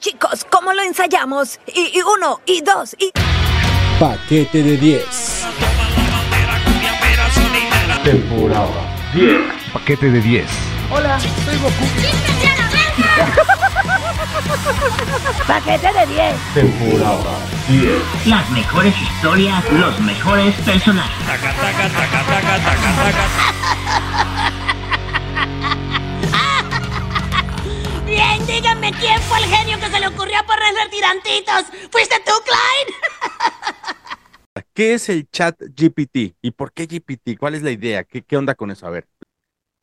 [0.00, 1.58] Chicos, ¿cómo lo ensayamos?
[1.74, 3.12] Y, y uno, y dos, y...
[3.98, 5.46] Paquete de 10.
[8.02, 8.68] Temporada
[9.14, 9.40] 10.
[9.72, 10.46] Paquete de 10.
[10.90, 11.84] Hola, soy Goku.
[15.46, 16.34] Paquete de 10.
[16.54, 17.38] Temporada
[17.68, 18.26] 10.
[18.26, 21.26] Las mejores historias, los mejores personajes.
[24.10, 24.53] Bien,
[28.54, 31.64] díganme quién fue el genio que se le ocurrió ponerle tirantitos.
[31.90, 32.94] ¿Fuiste tú, Clyde?
[34.74, 36.36] ¿Qué es el chat GPT?
[36.40, 37.36] ¿Y por qué GPT?
[37.36, 38.04] ¿Cuál es la idea?
[38.04, 38.86] ¿Qué, qué onda con eso?
[38.86, 39.08] A ver.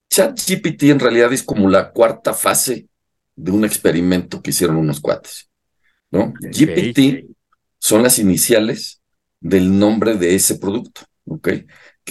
[0.09, 2.87] ChatGPT en realidad es como la cuarta fase
[3.35, 5.49] de un experimento que hicieron unos cuates,
[6.09, 6.33] ¿no?
[6.39, 7.29] GPT
[7.79, 9.01] son las iniciales
[9.39, 11.49] del nombre de ese producto, ¿ok?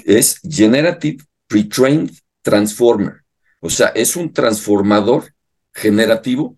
[0.06, 3.22] Es Generative Pre-Trained Transformer,
[3.60, 5.34] o sea, es un transformador
[5.74, 6.56] generativo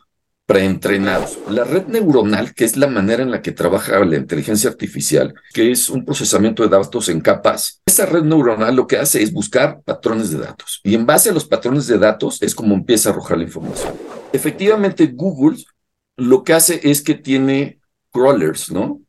[0.53, 1.27] preentrenado.
[1.49, 5.71] La red neuronal, que es la manera en la que trabaja la inteligencia artificial, que
[5.71, 9.81] es un procesamiento de datos en capas, esa red neuronal lo que hace es buscar
[9.81, 13.13] patrones de datos y en base a los patrones de datos es como empieza a
[13.13, 13.95] arrojar la información.
[14.31, 15.57] Efectivamente, Google
[16.19, 17.81] lo que hace es que tiene
[18.13, 19.01] crawlers, ¿no?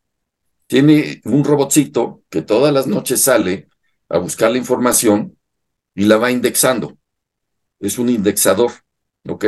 [0.65, 3.67] Tiene un robotcito que todas las noches sale
[4.07, 5.37] a buscar la información
[5.93, 6.97] y la va indexando.
[7.81, 8.71] Es un indexador,
[9.27, 9.45] ¿ok?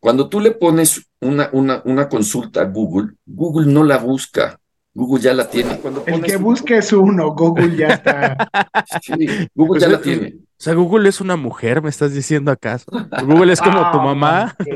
[0.00, 4.58] Cuando tú le pones una, una, una consulta a Google, Google no la busca.
[4.94, 5.76] Google ya la tiene.
[5.78, 8.48] Cuando El que busque es uno, Google ya está.
[9.02, 9.14] Sí,
[9.54, 10.36] Google Pues ya la tiene.
[10.58, 12.86] O sea, Google es una mujer, ¿me estás diciendo acaso?
[13.26, 14.56] Google es como tu Ah, mamá.
[14.64, 14.70] Sí,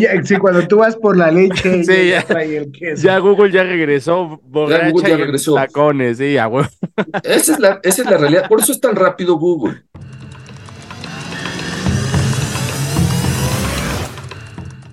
[0.00, 2.26] ya- sí, cuando tú vas por la leche, Sí, ella ya.
[2.26, 3.02] trae el queso.
[3.02, 5.54] Ya Google ya regresó, borracha Google ya y regresó.
[5.54, 6.68] tacones, sí, a huevo.
[7.22, 8.48] Esa es, la, esa es la realidad.
[8.48, 9.82] Por eso es tan rápido Google.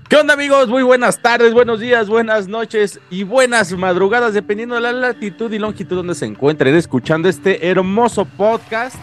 [0.10, 0.68] ¿Qué onda amigos?
[0.70, 5.60] Muy buenas tardes, buenos días, buenas noches y buenas madrugadas, dependiendo de la latitud y
[5.60, 8.96] longitud donde se encuentren escuchando este hermoso podcast.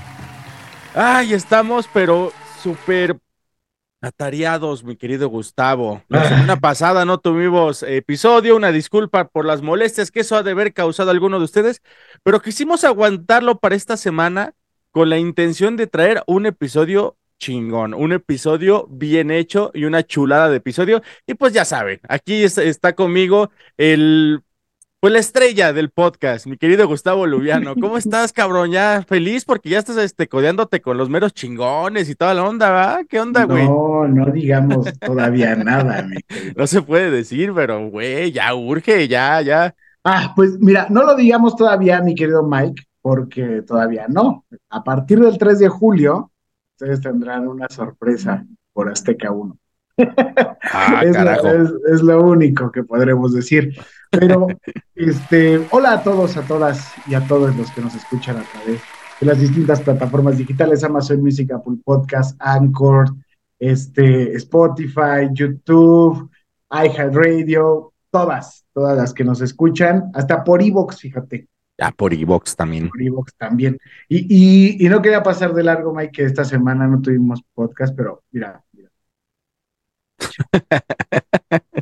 [0.96, 3.20] Ay, estamos pero súper
[4.00, 6.02] atareados, mi querido Gustavo.
[6.08, 10.50] La semana pasada no tuvimos episodio, una disculpa por las molestias que eso ha de
[10.50, 11.82] haber causado a alguno de ustedes,
[12.24, 14.54] pero quisimos aguantarlo para esta semana
[14.90, 20.48] con la intención de traer un episodio chingón, un episodio bien hecho y una chulada
[20.50, 21.02] de episodio.
[21.26, 24.40] Y pues ya saben, aquí es- está conmigo el,
[25.00, 27.74] pues la estrella del podcast, mi querido Gustavo Lubiano.
[27.80, 28.70] ¿Cómo estás, cabrón?
[28.72, 32.70] Ya feliz porque ya estás este, codeándote con los meros chingones y toda la onda,
[32.70, 33.00] ¿va?
[33.08, 33.64] ¿Qué onda, güey?
[33.64, 34.06] No.
[34.06, 36.66] No, no digamos todavía nada, mi querido.
[36.66, 39.74] se puede decir, pero güey, ya urge, ya, ya.
[40.04, 44.44] Ah, pues mira, no lo digamos todavía, mi querido Mike, porque todavía no.
[44.70, 46.30] A partir del 3 de julio,
[46.78, 48.44] ustedes tendrán una sorpresa
[48.74, 49.56] por Azteca 1.
[49.98, 51.48] Ah, es, lo- carajo.
[51.48, 53.74] es- es lo único que podremos decir.
[54.10, 54.46] Pero,
[54.94, 58.80] este, hola a todos, a todas y a todos los que nos escuchan a través
[59.20, 63.06] de las distintas plataformas digitales, Amazon Music, Apple Podcast, Anchor,
[63.58, 66.30] este, Spotify, YouTube,
[66.70, 71.48] iHeartRadio, todas, todas las que nos escuchan, hasta por Evox, fíjate,
[71.78, 72.88] Ya por Evox también.
[72.88, 73.78] por Evox también.
[74.08, 74.26] Y,
[74.78, 78.22] y, y no quería pasar de largo, Mike, que esta semana no tuvimos podcast, pero
[78.30, 78.90] mira, mira.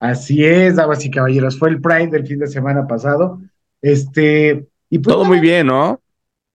[0.00, 1.58] Así es, damas y caballeros.
[1.58, 3.40] Fue el Pride del fin de semana pasado.
[3.80, 6.00] Este, y pues Todo muy bien, ¿no?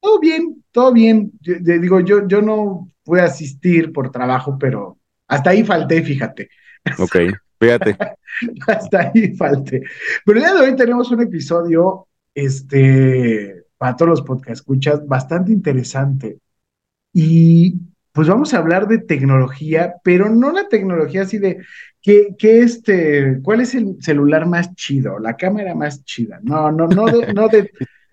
[0.02, 1.31] todo bien, todo bien.
[1.41, 4.97] Yo- yo digo, yo, yo no pude asistir por trabajo, pero
[5.28, 6.50] hasta ahí falté, fíjate.
[6.97, 7.16] Ok,
[7.59, 7.97] fíjate.
[8.68, 9.84] Hasta ahí falté.
[10.25, 15.52] Pero el día de hoy tenemos un episodio, este, para todos los podcast escuchas, bastante
[15.52, 16.40] interesante.
[17.14, 17.75] Y
[18.12, 21.59] pues vamos a hablar de tecnología, pero no la tecnología así de
[22.02, 25.20] que, que este, ¿cuál es el celular más chido?
[25.20, 26.40] La cámara más chida.
[26.44, 27.72] No, no, no de, no de,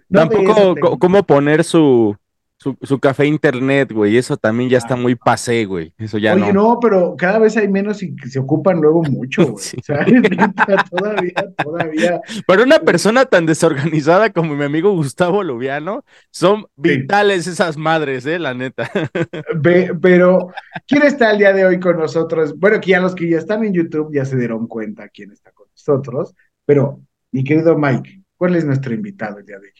[0.08, 0.98] no Tampoco co- tecnología.
[0.98, 2.16] cómo poner su,
[2.58, 4.16] su, su café internet, güey.
[4.16, 5.92] Eso también ya está muy pasé, güey.
[5.98, 6.74] Eso ya Oye, no.
[6.74, 9.62] no, pero cada vez hay menos y se ocupan luego mucho, güey.
[9.62, 9.76] Sí.
[9.78, 10.04] O sea,
[10.90, 11.32] todavía,
[11.62, 12.20] todavía.
[12.46, 18.38] Para una persona tan desorganizada como mi amigo Gustavo Lubiano, son vitales esas madres, eh,
[18.38, 18.90] la neta.
[19.56, 20.48] Ve- pero,
[20.86, 22.58] ¿quién está el día de hoy con nosotros?
[22.58, 25.52] Bueno, que ya los que ya están en YouTube ya se dieron cuenta quién está
[25.52, 26.34] con nosotros,
[26.64, 27.00] pero,
[27.32, 29.72] mi querido Mike, ¿cuál es nuestro invitado el día de hoy?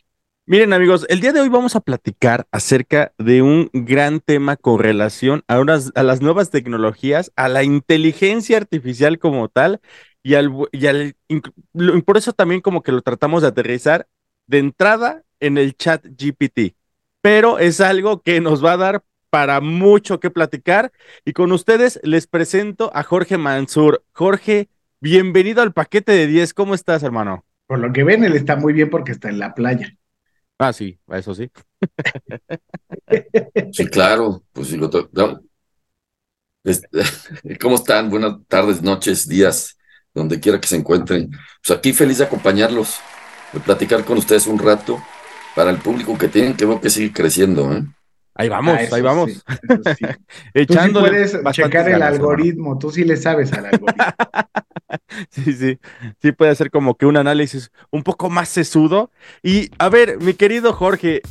[0.49, 4.79] Miren, amigos, el día de hoy vamos a platicar acerca de un gran tema con
[4.79, 9.81] relación a, unas, a las nuevas tecnologías, a la inteligencia artificial como tal,
[10.23, 11.17] y al, y al
[12.05, 14.07] por eso también como que lo tratamos de aterrizar
[14.47, 16.77] de entrada en el chat GPT.
[17.21, 20.93] Pero es algo que nos va a dar para mucho que platicar.
[21.25, 24.05] Y con ustedes les presento a Jorge Mansur.
[24.13, 24.69] Jorge,
[25.01, 26.55] bienvenido al paquete de 10.
[26.55, 27.45] ¿Cómo estás, hermano?
[27.67, 29.97] Por lo que ven, él está muy bien porque está en la playa.
[30.58, 31.50] Ah, sí, eso sí.
[33.70, 34.88] Sí, claro, pues sí, lo
[37.61, 38.11] ¿Cómo están?
[38.11, 39.76] Buenas tardes, noches, días,
[40.14, 41.31] donde quiera que se encuentren.
[41.64, 42.97] Pues aquí feliz de acompañarlos,
[43.53, 45.00] de platicar con ustedes un rato
[45.55, 47.85] para el público que tienen, que veo que sigue creciendo, ¿eh?
[48.38, 49.31] Ahí vamos, Ah, eso ahí vamos.
[49.33, 49.41] sí,
[49.99, 50.05] sí.
[50.67, 54.05] Tú sí Echándole puedes checar el ganas, algoritmo, tú sí le sabes al algoritmo.
[55.31, 55.79] Sí, sí,
[56.23, 59.11] sí puede hacer como que un análisis un poco más sesudo.
[59.43, 61.23] Y a ver, mi querido Jorge,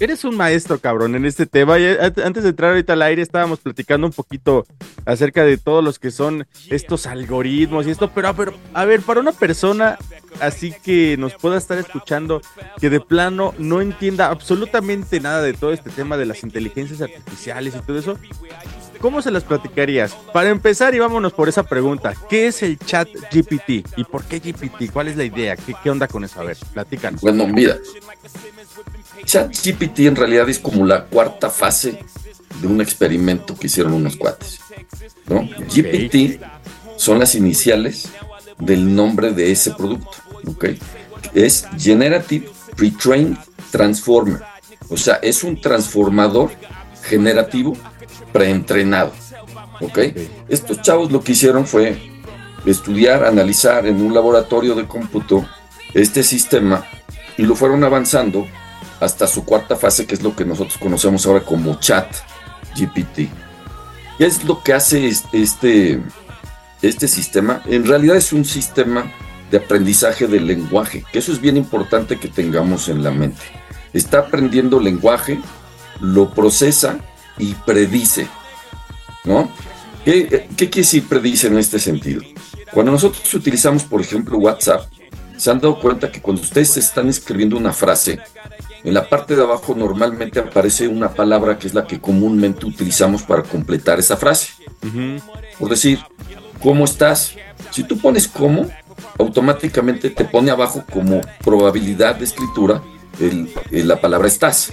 [0.00, 1.74] eres un maestro, cabrón, en este tema.
[1.74, 4.66] An- antes de entrar ahorita al aire estábamos platicando un poquito
[5.06, 8.28] acerca de todos los que son estos algoritmos y esto, pero,
[8.74, 9.98] a ver, para una persona
[10.40, 12.40] así que nos pueda estar escuchando,
[12.80, 17.74] que de plano no entienda absolutamente nada de todo este tema de las inteligencias artificiales
[17.76, 18.18] y todo eso,
[19.00, 20.14] ¿Cómo se las platicarías?
[20.32, 22.14] Para empezar, y vámonos por esa pregunta.
[22.30, 23.86] ¿Qué es el chat GPT?
[23.98, 24.90] ¿Y por qué GPT?
[24.90, 25.56] ¿Cuál es la idea?
[25.56, 26.40] ¿Qué, qué onda con eso?
[26.40, 27.20] A ver, platícanos.
[27.20, 27.76] Bueno, mira,
[29.24, 31.98] ChatGPT en realidad es como la cuarta fase
[32.60, 34.60] de un experimento que hicieron unos cuates,
[35.26, 35.42] ¿no?
[35.42, 36.40] GPT
[36.96, 38.08] son las iniciales
[38.58, 40.12] del nombre de ese producto,
[40.46, 40.66] ¿ok?
[41.34, 43.36] Es Generative Pre-Trained
[43.70, 44.40] Transformer,
[44.88, 46.52] o sea, es un transformador
[47.02, 47.76] generativo
[48.32, 49.12] preentrenado,
[49.80, 49.98] ¿ok?
[50.48, 52.14] Estos chavos lo que hicieron fue
[52.64, 55.46] estudiar, analizar en un laboratorio de cómputo
[55.92, 56.84] este sistema
[57.36, 58.46] y lo fueron avanzando
[59.04, 62.06] hasta su cuarta fase, que es lo que nosotros conocemos ahora como chat
[62.76, 63.28] GPT.
[64.18, 66.00] ¿Qué es lo que hace es- este,
[66.82, 67.62] este sistema?
[67.66, 69.10] En realidad es un sistema
[69.50, 73.42] de aprendizaje del lenguaje, que eso es bien importante que tengamos en la mente.
[73.92, 75.38] Está aprendiendo lenguaje,
[76.00, 76.98] lo procesa
[77.38, 78.26] y predice,
[79.24, 79.50] ¿no?
[80.04, 82.22] ¿Qué, qué quiere decir predice en este sentido?
[82.72, 84.86] Cuando nosotros utilizamos, por ejemplo, WhatsApp,
[85.36, 88.20] se han dado cuenta que cuando ustedes están escribiendo una frase,
[88.84, 93.22] en la parte de abajo normalmente aparece una palabra que es la que comúnmente utilizamos
[93.22, 94.52] para completar esa frase.
[95.58, 95.98] Por decir,
[96.62, 97.34] ¿cómo estás?
[97.70, 98.68] Si tú pones cómo,
[99.18, 102.82] automáticamente te pone abajo como probabilidad de escritura
[103.20, 104.72] el- el- la palabra estás,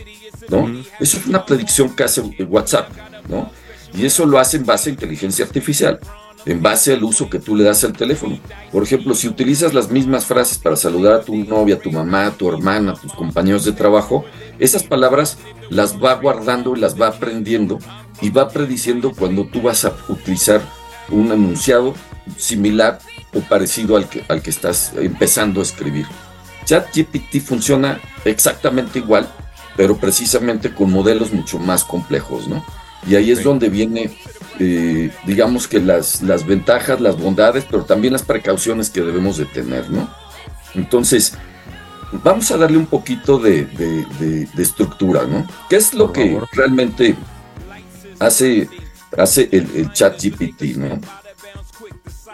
[0.50, 0.68] ¿no?
[1.00, 2.90] Eso es una predicción que hace WhatsApp,
[3.30, 3.50] ¿no?
[3.94, 6.00] Y eso lo hace en base a inteligencia artificial,
[6.46, 8.40] en base al uso que tú le das al teléfono.
[8.72, 12.28] Por ejemplo, si utilizas las mismas frases para saludar a tu novia, a tu mamá,
[12.28, 14.26] a tu hermana, a tus compañeros de trabajo,
[14.60, 15.38] esas palabras
[15.70, 17.80] las va guardando y las va aprendiendo
[18.22, 20.62] y va prediciendo cuando tú vas a utilizar
[21.10, 21.94] un enunciado
[22.38, 23.00] similar
[23.34, 26.06] o parecido al que, al que estás empezando a escribir.
[26.66, 29.28] ChatGPT funciona exactamente igual,
[29.76, 32.64] pero precisamente con modelos mucho más complejos, ¿no?
[33.07, 34.15] Y ahí es donde viene,
[34.59, 39.45] eh, digamos que las, las ventajas, las bondades, pero también las precauciones que debemos de
[39.45, 40.09] tener, ¿no?
[40.75, 41.33] Entonces,
[42.24, 45.48] vamos a darle un poquito de, de- de- de estructura, ¿no?
[45.69, 47.15] ¿Qué es lo que realmente
[48.19, 48.69] hace,
[49.18, 51.00] hace el, el chat GPT, ¿no?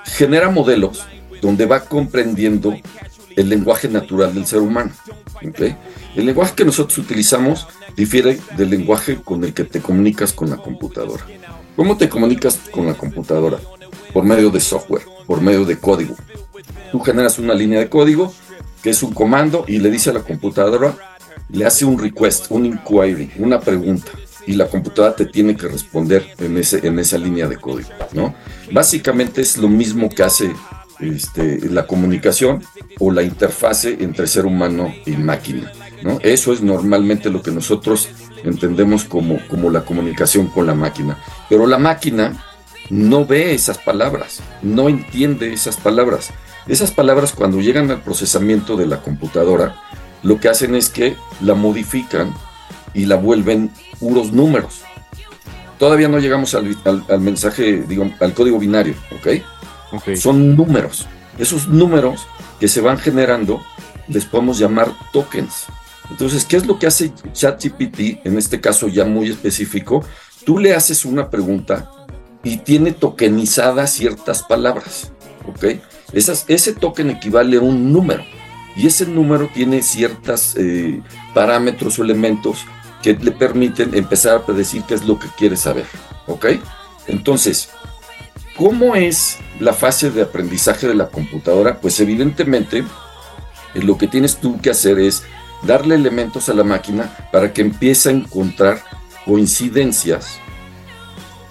[0.05, 1.05] Genera modelos
[1.41, 2.75] donde va comprendiendo
[3.37, 4.91] el lenguaje natural del ser humano.
[6.15, 10.57] El lenguaje que nosotros utilizamos difiere del lenguaje con el que te comunicas con la
[10.57, 11.23] computadora.
[11.75, 13.59] ¿Cómo te comunicas con la computadora?
[14.11, 16.15] Por medio de software, por medio de código.
[16.91, 18.33] Tú generas una línea de código
[18.81, 20.95] que es un comando y le dice a la computadora,
[21.49, 24.11] le hace un request, un inquiry, una pregunta
[24.47, 28.33] y la computadora te tiene que responder en, ese, en esa línea de código, ¿no?
[28.71, 30.51] Básicamente es lo mismo que hace
[30.99, 32.63] este, la comunicación
[32.99, 35.71] o la interfase entre ser humano y máquina.
[36.21, 38.09] Eso es normalmente lo que nosotros
[38.43, 41.17] entendemos como, como la comunicación con la máquina.
[41.49, 42.43] Pero la máquina
[42.89, 46.29] no ve esas palabras, no entiende esas palabras.
[46.67, 49.81] Esas palabras cuando llegan al procesamiento de la computadora,
[50.23, 52.33] lo que hacen es que la modifican
[52.93, 54.81] y la vuelven puros números.
[55.79, 59.43] Todavía no llegamos al, al- al mensaje, digo, al código binario, ¿ok?
[59.91, 60.15] Ok.
[60.15, 61.07] Son números.
[61.37, 62.27] Esos números
[62.59, 63.61] que se van generando
[64.07, 65.65] les podemos llamar tokens.
[66.09, 68.25] Entonces, ¿qué es lo que hace ChatGPT?
[68.25, 70.03] En este caso ya muy específico,
[70.45, 71.91] tú le haces una pregunta
[72.43, 75.11] y tiene tokenizadas ciertas palabras,
[75.45, 75.81] ¿ok?
[76.13, 78.23] Esas, ese token equivale a un número
[78.77, 80.55] y ese número tiene ciertos
[81.33, 82.59] parámetros o elementos
[83.01, 85.85] que le permiten empezar a predecir qué es lo que quiere saber,
[86.27, 86.45] ¿ok?
[87.07, 87.69] Entonces,
[88.57, 91.79] ¿cómo es la fase de aprendizaje de la computadora?
[91.79, 92.79] Pues evidentemente
[93.73, 95.23] eh, lo que tienes tú que hacer es
[95.63, 98.81] darle elementos a la máquina para que empiece a encontrar
[99.25, 100.39] coincidencias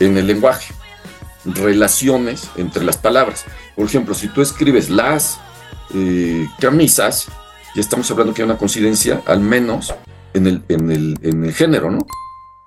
[0.00, 0.74] en el lenguaje,
[1.44, 3.44] relaciones entre las palabras.
[3.74, 5.38] Por ejemplo, si tú escribes las
[5.94, 7.28] eh, camisas,
[7.74, 9.94] ya estamos hablando que hay una coincidencia, al menos
[10.34, 11.98] en el, en el, en el género, ¿no?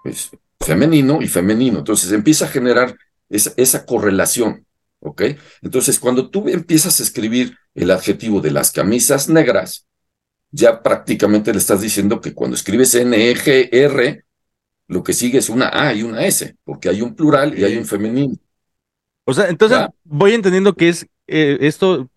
[0.03, 1.79] Es femenino y femenino.
[1.79, 2.96] Entonces empieza a generar
[3.29, 4.65] esa, esa correlación,
[5.00, 5.24] ¿ok?
[5.62, 9.86] Entonces, cuando tú empiezas a escribir el adjetivo de las camisas negras,
[10.51, 14.24] ya prácticamente le estás diciendo que cuando escribes N-E-G-R,
[14.88, 17.77] lo que sigue es una A y una S, porque hay un plural y hay
[17.77, 18.36] un femenino.
[19.25, 22.09] O sea, entonces voy entendiendo que es eh, esto,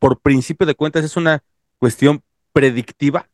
[0.00, 1.42] por principio de cuentas, es una
[1.78, 2.20] cuestión
[2.52, 3.28] predictiva.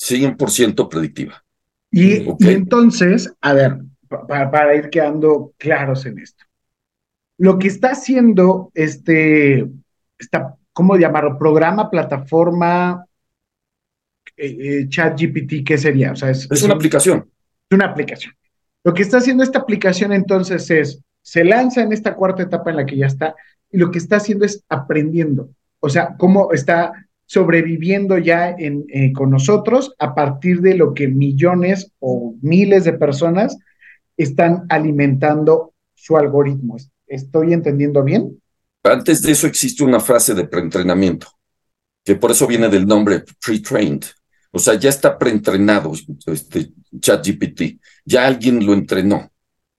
[0.00, 1.44] 100% predictiva.
[1.92, 3.78] Y, entonces, a ver,
[4.10, 6.44] para, ir quedando claros en esto.
[7.38, 9.66] Lo que está haciendo este,
[10.18, 11.38] esta, ¿cómo llamarlo?
[11.38, 13.06] Programa, plataforma,
[14.36, 16.12] eh, eh, chat GPT, ¿qué sería?
[16.12, 17.30] O sea, es, una aplicación.
[17.70, 18.34] Es una aplicación.
[18.84, 22.76] Lo que está haciendo esta aplicación entonces es, se lanza en esta cuarta etapa en
[22.76, 23.34] la que ya está,
[23.70, 25.50] y lo que está haciendo es aprendiendo.
[25.78, 26.92] O sea, cómo está
[27.26, 32.94] sobreviviendo ya en, eh, con nosotros a partir de lo que millones o miles de
[32.94, 33.56] personas
[34.22, 36.76] están alimentando su algoritmo.
[37.06, 38.40] ¿Estoy entendiendo bien?
[38.82, 41.28] Antes de eso existe una frase de preentrenamiento,
[42.04, 44.04] que por eso viene del nombre pre-trained.
[44.52, 45.92] O sea, ya está preentrenado
[46.26, 49.30] este ChatGPT, ya alguien lo entrenó,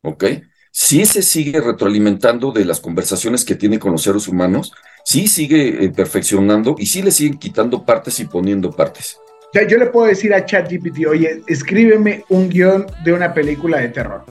[0.01, 0.25] ¿ok?
[0.71, 4.71] Si se sigue retroalimentando de las conversaciones que tiene con los seres humanos,
[5.03, 9.17] sí sigue eh, perfeccionando y sí le siguen quitando partes y poniendo partes.
[9.51, 13.79] O sea, yo le puedo decir a ChatGPT, oye, escríbeme un guion de una película
[13.79, 14.23] de terror.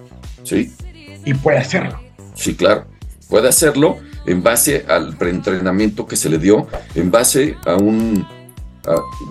[0.44, 0.72] Sí.
[1.26, 2.00] Y puede hacerlo.
[2.34, 2.86] Sí, claro.
[3.28, 8.26] Puede hacerlo en base al preentrenamiento que se le dio, en base a un...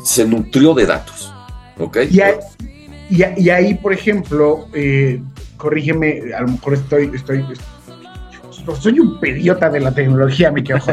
[0.05, 1.33] se nutrió de datos.
[1.79, 1.97] ¿Ok?
[2.11, 5.19] Y, ahí, por ejemplo, eh,
[5.57, 7.43] corrígeme, a lo mejor estoy, estoy,
[8.79, 10.77] soy un pediota de la tecnología, me quedo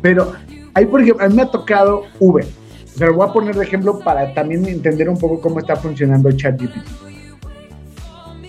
[0.00, 0.32] Pero
[0.74, 2.46] ahí, por ejemplo, a mí me ha tocado Uber.
[2.94, 5.74] O sea, lo voy a poner de ejemplo para también entender un poco cómo está
[5.74, 6.86] funcionando ChatGPT.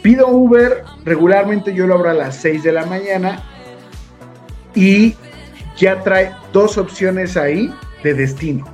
[0.04, 3.44] Pido Uber, regularmente yo lo abro a las 6 de la mañana
[4.76, 5.16] y
[5.78, 7.74] ya trae dos opciones ahí
[8.04, 8.66] de destino.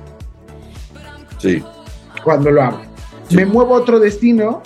[1.38, 1.64] Sí.
[2.22, 2.82] Cuando lo abro.
[3.30, 4.62] Me muevo a otro destino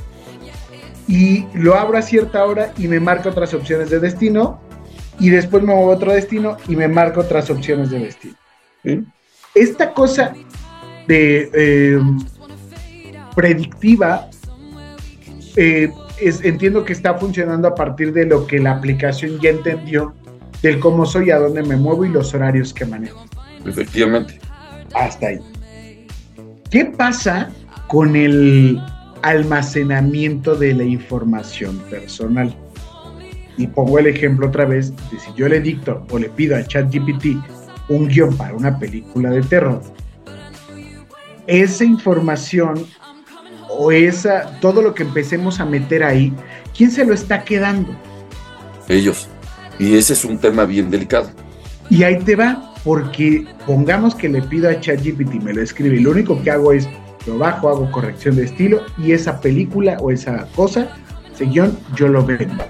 [1.07, 4.61] y lo abro a cierta hora y me marca otras opciones de destino
[5.21, 8.35] y después me muevo a otro destino y me marca otras opciones de destino.
[9.55, 10.35] Esta cosa
[11.07, 12.01] de eh,
[13.35, 14.29] predictiva
[15.57, 20.15] eh, es, entiendo que está funcionando a partir de lo que la aplicación ya entendió
[20.63, 23.25] del cómo soy, a dónde me muevo y los horarios que manejo.
[23.65, 24.39] Efectivamente.
[24.95, 25.41] Hasta ahí.
[26.71, 27.51] ¿Qué pasa
[27.89, 28.81] con el
[29.23, 32.55] almacenamiento de la información personal.
[33.57, 36.65] Y pongo el ejemplo otra vez de si yo le dicto o le pido a
[36.65, 37.27] ChatGPT
[37.89, 39.83] un guion para una película de terror,
[41.47, 42.87] esa información
[43.69, 46.33] o esa, todo lo que empecemos a meter ahí,
[46.77, 47.95] ¿quién se lo está quedando?
[48.89, 49.29] Ellos.
[49.79, 51.31] Y ese es un tema bien delicado.
[51.91, 56.01] Y ahí te va, porque pongamos que le pido a ChatGPT, me lo escribe y
[56.01, 56.89] lo único que hago es
[57.27, 60.89] lo bajo, hago corrección de estilo y esa película o esa cosa,
[61.33, 62.65] ese guion, yo lo vendo.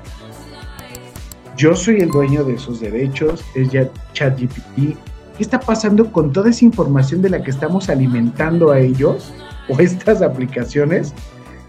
[1.57, 4.97] Yo soy el dueño de esos derechos, es ya ChatGPT.
[5.37, 9.33] ¿Qué está pasando con toda esa información de la que estamos alimentando a ellos
[9.69, 11.13] o estas aplicaciones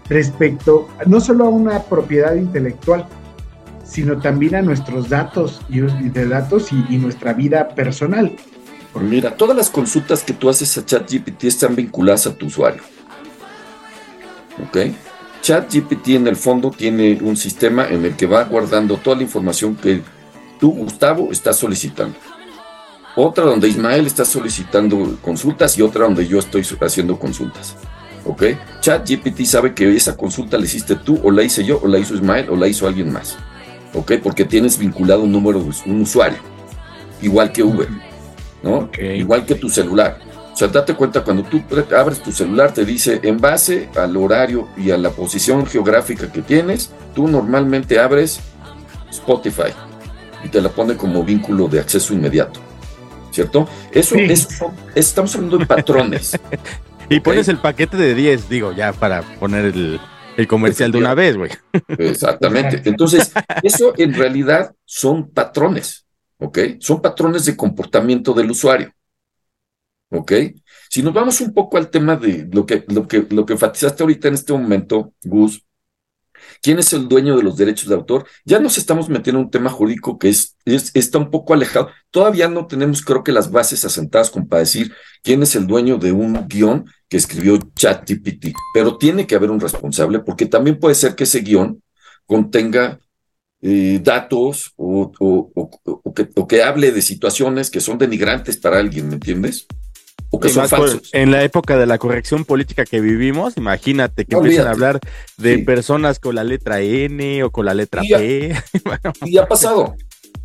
[0.08, 3.06] respecto no solo a una propiedad intelectual,
[3.84, 8.32] sino también a nuestros datos y de datos y nuestra vida personal?
[8.94, 12.82] Mira, todas las consultas que tú haces a ChatGPT están vinculadas a tu usuario.
[14.66, 14.78] ¿Ok?
[15.42, 19.76] ChatGPT en el fondo tiene un sistema en el que va guardando toda la información
[19.76, 20.02] que
[20.58, 22.16] tú, Gustavo, estás solicitando.
[23.20, 27.74] Otra donde Ismael está solicitando consultas y otra donde yo estoy haciendo consultas.
[28.24, 28.44] ¿Ok?
[28.80, 32.14] ChatGPT sabe que esa consulta la hiciste tú o la hice yo o la hizo
[32.14, 33.36] Ismael o la hizo alguien más.
[33.92, 34.12] ¿Ok?
[34.22, 36.38] Porque tienes vinculado un número, un usuario.
[37.20, 37.88] Igual que Uber.
[38.62, 38.88] ¿no?
[38.96, 40.20] Igual que tu celular.
[40.52, 41.60] O sea, date cuenta, cuando tú
[41.96, 46.42] abres tu celular, te dice, en base al horario y a la posición geográfica que
[46.42, 48.38] tienes, tú normalmente abres
[49.10, 49.72] Spotify
[50.44, 52.67] y te la pone como vínculo de acceso inmediato.
[53.38, 53.68] ¿Cierto?
[53.92, 54.48] Eso, es
[54.96, 56.36] estamos hablando de patrones.
[57.08, 60.00] y pones el paquete de 10, digo, ya para poner el,
[60.36, 61.52] el comercial de una vez, güey.
[61.86, 62.82] Exactamente.
[62.84, 63.30] Entonces,
[63.62, 66.04] eso en realidad son patrones.
[66.38, 66.58] ¿ok?
[66.80, 68.92] Son patrones de comportamiento del usuario.
[70.10, 70.32] ¿Ok?
[70.90, 74.02] Si nos vamos un poco al tema de lo que, lo que, lo que enfatizaste
[74.02, 75.64] ahorita en este momento, Gus,
[76.62, 78.26] ¿quién es el dueño de los derechos de autor?
[78.44, 81.90] Ya nos estamos metiendo en un tema jurídico que es, es- está un poco alejado.
[82.10, 85.98] Todavía no tenemos, creo que, las bases asentadas como para decir quién es el dueño
[85.98, 90.94] de un guion que escribió ChatGPT, pero tiene que haber un responsable porque también puede
[90.94, 91.82] ser que ese guion
[92.26, 92.98] contenga
[93.62, 99.66] eh, datos o, o- que hable de situaciones que son denigrantes para alguien, ¿me entiendes?
[100.30, 101.10] O que son por- falsos.
[101.12, 105.00] en la época de la corrección política que vivimos, imagínate que No, empiezan a hablar
[105.38, 105.62] de Sí.
[105.62, 108.54] personas con la letra N o con la letra Y P.
[109.24, 109.94] Y ha pasado.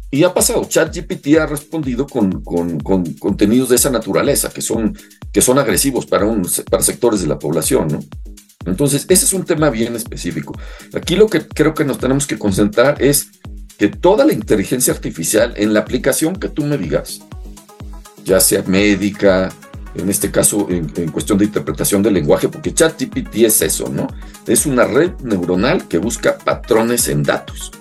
[0.10, 0.64] Y ha pasado.
[0.66, 4.96] ChatGPT ha respondido con, con, con contenidos de esa naturaleza, que son,
[5.32, 8.00] que son agresivos para, un, para sectores de la población, ¿no?
[8.66, 10.58] Entonces, ese es un tema bien específico.
[10.94, 13.28] Aquí lo que creo que nos tenemos que concentrar es
[13.78, 17.20] que toda la inteligencia artificial, en la aplicación que tú me digas,
[18.24, 19.52] ya sea médica,
[19.96, 24.08] en este caso en, en cuestión de interpretación del lenguaje, porque ChatGPT es eso, ¿no?
[24.48, 27.72] Es una red neuronal que busca patrones en datos.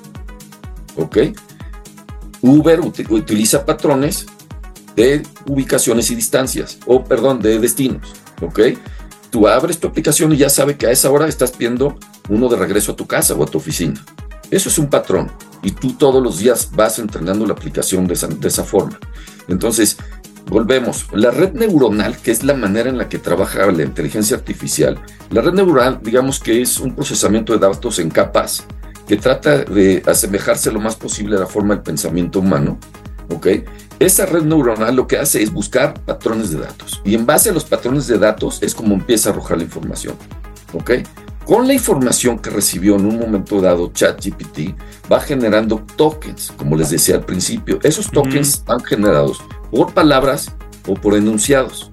[0.96, 1.18] ¿Ok?
[2.42, 4.26] Uber uti- utiliza patrones
[4.96, 8.12] de ubicaciones y distancias, o perdón, de destinos.
[8.40, 8.60] ¿Ok?
[9.30, 11.96] Tú abres tu aplicación y ya sabe que a esa hora estás viendo
[12.28, 14.04] uno de regreso a tu casa o a tu oficina.
[14.50, 15.30] Eso es un patrón.
[15.62, 18.98] Y tú todos los días vas entrenando la aplicación de esa, de esa forma.
[19.48, 19.96] Entonces,
[20.46, 21.06] volvemos.
[21.12, 24.98] La red neuronal, que es la manera en la que trabaja la inteligencia artificial,
[25.30, 28.66] la red neuronal, digamos que es un procesamiento de datos en capas
[29.06, 32.78] que trata de asemejarse lo más posible a la forma del pensamiento humano.
[33.30, 33.46] ¿Ok?
[33.98, 37.00] Esa red neuronal lo que hace es buscar patrones de datos.
[37.04, 40.16] Y en base a los patrones de datos es como empieza a arrojar la información.
[40.72, 40.92] ¿Ok?
[41.44, 44.76] Con la información que recibió en un momento dado ChatGPT,
[45.10, 47.80] va generando tokens, como les decía al principio.
[47.82, 49.42] Esos tokens están generados
[49.72, 50.52] por palabras
[50.86, 51.90] o por enunciados.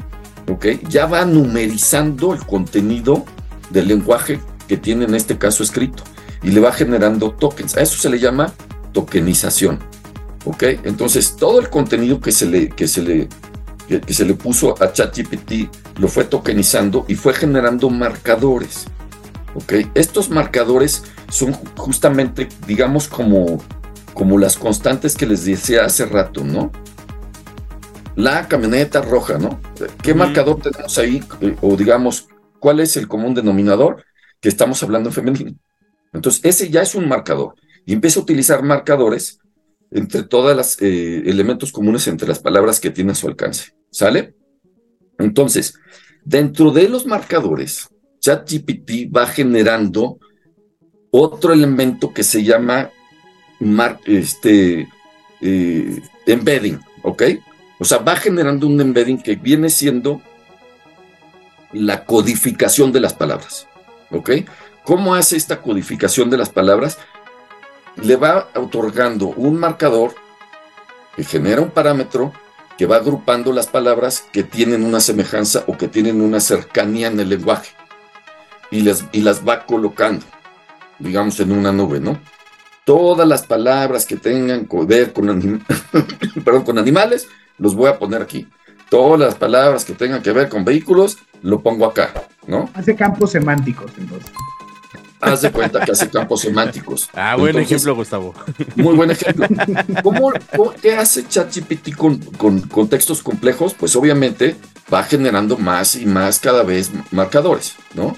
[0.47, 0.65] ¿Ok?
[0.89, 3.25] Ya va numerizando el contenido
[3.71, 6.03] del lenguaje que tiene en este caso escrito
[6.43, 7.75] y le va generando tokens.
[7.77, 8.53] A eso se le llama
[8.93, 9.79] tokenización.
[10.45, 10.63] ¿Ok?
[10.83, 13.29] Entonces, todo el contenido que se le, que se le,
[13.87, 18.85] que, se le puso a ChatGPT lo fue tokenizando y fue generando marcadores.
[19.55, 19.73] ¿Ok?
[19.93, 23.61] Estos marcadores son ju- justamente, digamos, como,
[24.13, 26.71] como las constantes que les decía hace rato, ¿no?
[28.19, 29.61] La camioneta roja, ¿no?
[30.03, 31.23] ¿Qué marcador tenemos ahí?
[31.39, 32.27] Eh, O digamos,
[32.59, 34.03] ¿cuál es el común denominador?
[34.41, 35.55] Que estamos hablando en femenino.
[36.11, 37.55] Entonces, ese ya es un marcador.
[37.85, 39.39] Y empieza a utilizar marcadores
[39.89, 43.71] entre todos los elementos comunes entre las palabras que tiene a su alcance.
[43.89, 44.35] ¿Sale?
[45.17, 45.75] Entonces,
[46.25, 47.87] dentro de los marcadores,
[48.19, 50.19] ChatGPT va generando
[51.09, 52.91] otro elemento que se llama
[53.61, 54.89] mar- este,
[55.39, 57.23] eh, embedding, ¿ok?
[57.79, 60.21] O sea, va generando un embedding que viene siendo
[61.71, 63.67] la codificación de las palabras,
[64.11, 64.31] ¿ok?
[64.83, 66.97] ¿Cómo hace esta codificación de las palabras?
[67.95, 70.13] Le va otorgando un marcador
[71.15, 72.33] que genera un parámetro
[72.77, 77.19] que va agrupando las palabras que tienen una semejanza o que tienen una cercanía en
[77.19, 77.71] el lenguaje
[78.71, 80.25] y las, y las va colocando,
[80.97, 82.19] digamos, en una nube, ¿no?
[82.85, 85.27] Todas las palabras que tengan que ver con,
[86.43, 87.27] perdón, con animales,
[87.59, 88.47] los voy a poner aquí.
[88.89, 92.11] Todas las palabras que tengan que ver con vehículos, lo pongo acá,
[92.47, 92.69] ¿no?
[92.73, 94.31] Hace campos semánticos, entonces.
[95.21, 97.09] Haz de cuenta que hace campos semánticos.
[97.13, 98.33] Ah, buen Entonces, ejemplo, Gustavo.
[98.75, 99.47] Muy buen ejemplo.
[100.01, 103.75] ¿Cómo, cómo- qué hace ChatGPT con, con, con textos complejos?
[103.77, 104.55] Pues obviamente
[104.91, 108.15] va generando más y más cada vez marcadores, ¿no?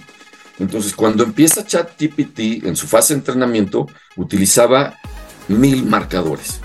[0.60, 4.96] Entonces, cuando empieza ChatGPT en su fase de entrenamiento, utilizaba
[5.48, 6.62] mil marcadores,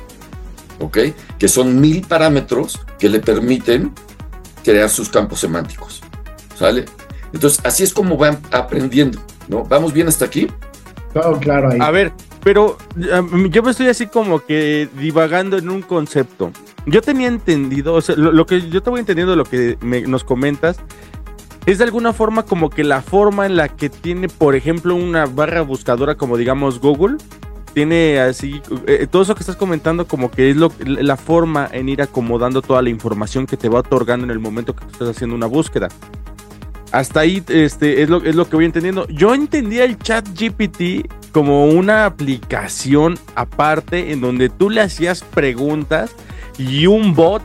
[0.80, 0.98] ¿ok?
[1.38, 3.92] Que son mil parámetros que le permiten
[4.64, 6.02] crear sus campos semánticos,
[6.56, 6.84] ¿sale?
[7.32, 9.64] Entonces, así es como van aprendiendo, ¿no?
[9.64, 10.48] ¿Vamos bien hasta aquí?
[11.12, 11.78] Todo claro ahí.
[11.80, 12.12] A ver,
[12.42, 12.76] pero
[13.18, 16.50] um, yo me estoy así como que divagando en un concepto.
[16.86, 19.76] Yo tenía entendido, o sea, lo, lo que yo te voy entendiendo de lo que
[19.80, 20.76] me- nos comentas
[21.66, 25.26] es de alguna forma como que la forma en la que tiene, por ejemplo, una
[25.26, 27.16] barra buscadora como digamos Google,
[27.76, 31.90] tiene así, eh, todo eso que estás comentando como que es lo, la forma en
[31.90, 35.36] ir acomodando toda la información que te va otorgando en el momento que estás haciendo
[35.36, 35.88] una búsqueda.
[36.90, 39.06] Hasta ahí este, es, lo, es lo que voy entendiendo.
[39.08, 46.12] Yo entendía el chat GPT como una aplicación aparte en donde tú le hacías preguntas
[46.56, 47.42] y un bot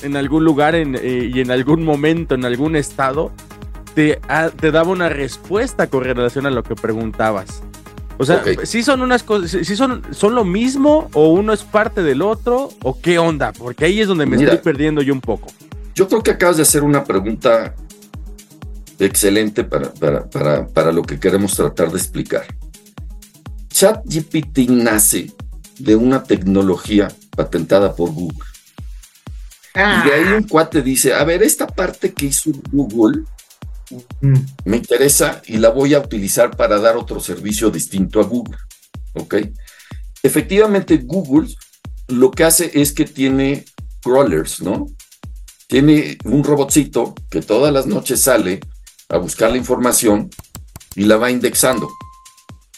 [0.00, 3.30] en algún lugar en, eh, y en algún momento, en algún estado,
[3.94, 7.62] te, ah, te daba una respuesta con relación a lo que preguntabas.
[8.18, 8.64] O sea, Ok.
[8.64, 12.70] si son unas cosas, si son, son lo mismo o uno es parte del otro
[12.82, 14.52] o qué onda, porque ahí es donde me Mira.
[14.54, 15.48] estoy perdiendo yo un poco.
[15.94, 17.74] Yo creo que acabas de hacer una pregunta
[18.98, 22.46] excelente para, para, para, para lo que queremos tratar de explicar.
[23.68, 25.32] ChatGPT nace
[25.78, 28.38] de una tecnología patentada por Google.
[29.74, 33.24] Y de ahí un cuate dice, a ver, esta parte que hizo Google.
[34.64, 38.58] Me interesa y la voy a utilizar para dar otro servicio distinto a Google.
[39.14, 39.36] ¿Ok?
[40.22, 41.48] Efectivamente, Google
[42.08, 43.64] lo que hace es que tiene
[44.02, 44.86] crawlers, ¿no?
[45.66, 48.60] Tiene un robotcito que todas las noches sale
[49.08, 50.30] a buscar la información
[50.94, 51.88] y la va indexando.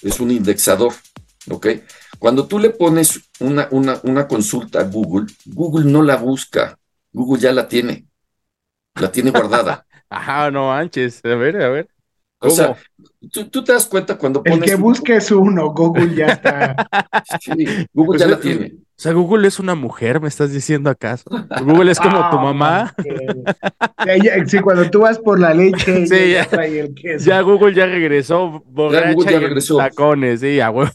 [0.02, 0.94] Es un indexador,
[1.50, 1.66] ¿ok?
[2.18, 6.78] Cuando tú le pones una, una, una consulta a Google, Google no la busca,
[7.12, 8.06] Google ya la tiene,
[8.94, 9.86] la tiene guardada.
[10.10, 11.24] Ajá, no manches.
[11.24, 11.88] A ver, a ver.
[12.40, 12.76] O sea,
[13.32, 14.70] tú, tú te das cuenta cuando El pones...
[14.70, 16.88] que busque es uno, Google ya está.
[17.40, 18.72] Sí, Google Pues ya es- la tiene.
[18.76, 21.30] O sea, Google es una mujer, ¿me estás diciendo acaso?
[21.62, 22.94] Google es como tu Ah, mamá.
[24.04, 26.48] ya, ya, sí, cuando tú vas por la leche, Sí, ella ya.
[26.50, 27.24] trae el queso.
[27.24, 29.76] Ya Google ya regresó, borracha Google ya y regresó.
[29.76, 30.90] tacones, sí, a huevo.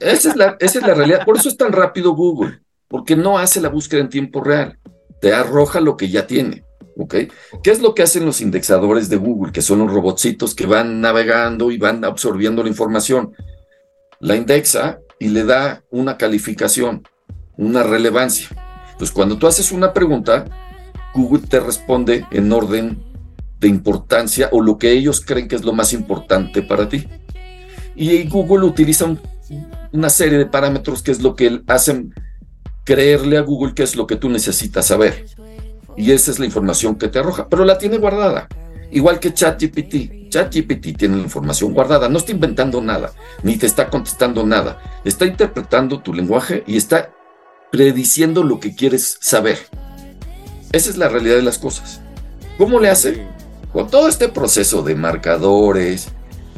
[0.00, 1.24] Esa es, la, esa es la realidad.
[1.26, 4.78] Por eso es tan rápido Google, porque no hace la búsqueda en tiempo real.
[5.20, 6.64] Te arroja lo que ya tiene.
[6.96, 7.14] ¿Ok?
[7.62, 9.52] ¿Qué es lo que hacen los indexadores de Google?
[9.52, 13.32] Que son los robotcitos que van navegando y van absorbiendo la información.
[14.20, 17.02] La indexa y le da una calificación,
[17.56, 18.48] una relevancia.
[18.92, 20.44] Entonces, cuando tú haces una pregunta,
[21.14, 23.02] Google te responde en orden
[23.58, 27.08] de importancia o lo que ellos creen que es lo más importante para ti.
[27.94, 29.20] Y Google utiliza un-
[29.92, 32.14] una serie de parámetros que es lo que hacen
[32.84, 35.26] creerle a Google que es lo que tú necesitas saber.
[35.96, 38.48] Y esa es la información que te arroja, pero la tiene guardada.
[38.90, 40.28] Igual que ChatGPT.
[40.28, 44.80] ChatGPT tiene la información guardada, no está inventando nada, ni te está contestando nada.
[45.04, 47.10] Está interpretando tu lenguaje y está
[47.70, 49.58] prediciendo lo que quieres saber.
[50.72, 52.00] Esa es la realidad de las cosas.
[52.58, 53.26] ¿Cómo le hace?
[53.72, 56.08] Con todo este proceso de marcadores,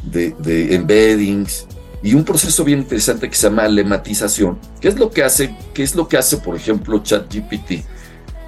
[0.03, 1.67] de, embeddings
[2.03, 4.59] y un proceso bien interesante que se llama lematización.
[4.79, 5.55] ¿Qué es lo que hace?
[5.73, 7.85] ¿Qué es lo que hace, por ejemplo, ChatGPT?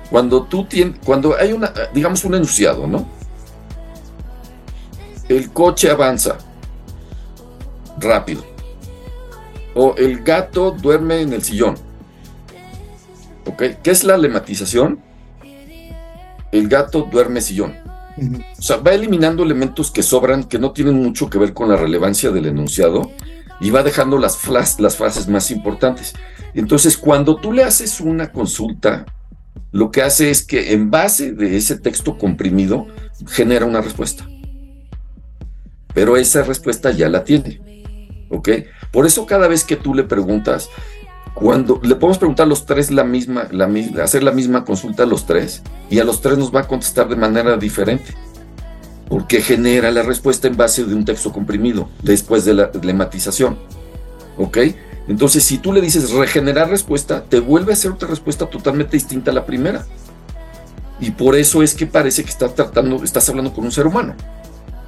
[0.10, 3.08] Cuando tú tienes, cuando hay una, digamos, un enunciado, ¿no?
[5.28, 6.38] El coche avanza
[8.00, 8.44] rápido.
[9.76, 11.76] O el gato duerme en el sillón.
[13.46, 13.64] ¿Ok?
[13.84, 15.00] ¿Qué es la lematización?
[16.52, 17.76] El gato duerme sillón.
[18.58, 21.76] O sea, va eliminando elementos que sobran, que no tienen mucho que ver con la
[21.76, 23.12] relevancia del enunciado,
[23.60, 24.48] y va dejando las,
[24.80, 26.14] las frases más importantes.
[26.54, 29.06] Entonces, cuando tú le haces una consulta,
[29.78, 32.88] lo que hace es que en base de ese texto comprimido,
[33.28, 34.28] genera una respuesta.
[35.94, 37.62] Pero esa respuesta ya la tiene.
[38.32, 38.50] ¿Ok?
[38.92, 40.68] Por eso cada vez que tú le preguntas,
[41.36, 43.70] cuando le podemos preguntar a los tres la misma, la,
[44.02, 45.62] hacer la misma consulta a los tres,
[45.92, 48.16] y a los tres nos va a contestar de manera diferente.
[49.08, 53.60] Porque genera la respuesta en base de un texto comprimido, después de la lematización.
[54.38, 54.58] ¿Ok?
[55.08, 59.32] Entonces, si tú le dices regenerar respuesta, te vuelve a hacer otra respuesta totalmente distinta
[59.32, 59.86] a la primera.
[61.00, 64.16] Y por eso es que parece que estás tratando, estás hablando con un ser humano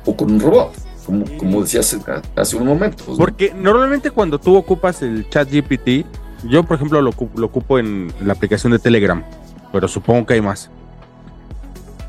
[0.06, 0.74] o con un robot,
[1.06, 1.96] como, como decías
[2.36, 3.04] hace un momento.
[3.08, 3.18] ¿no?
[3.18, 6.06] Porque normalmente cuando tú ocupas el chat GPT,
[6.46, 9.24] yo por ejemplo lo, lo ocupo en la aplicación de Telegram,
[9.72, 10.70] pero supongo que hay más.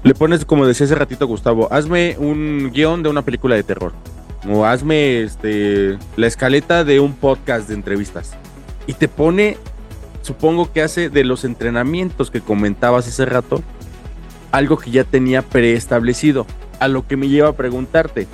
[0.02, 3.92] Le pones, como decía hace ratito Gustavo, hazme un guion de una película de terror.
[4.48, 8.32] O hazme este, la escaleta de un podcast de entrevistas.
[8.86, 9.58] Y te pone,
[10.22, 13.62] supongo que hace de los entrenamientos que comentabas hace rato,
[14.50, 16.46] algo que ya tenía preestablecido.
[16.78, 18.26] A lo que me lleva a preguntarte,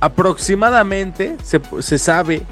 [0.00, 2.42] aproximadamente se, se sabe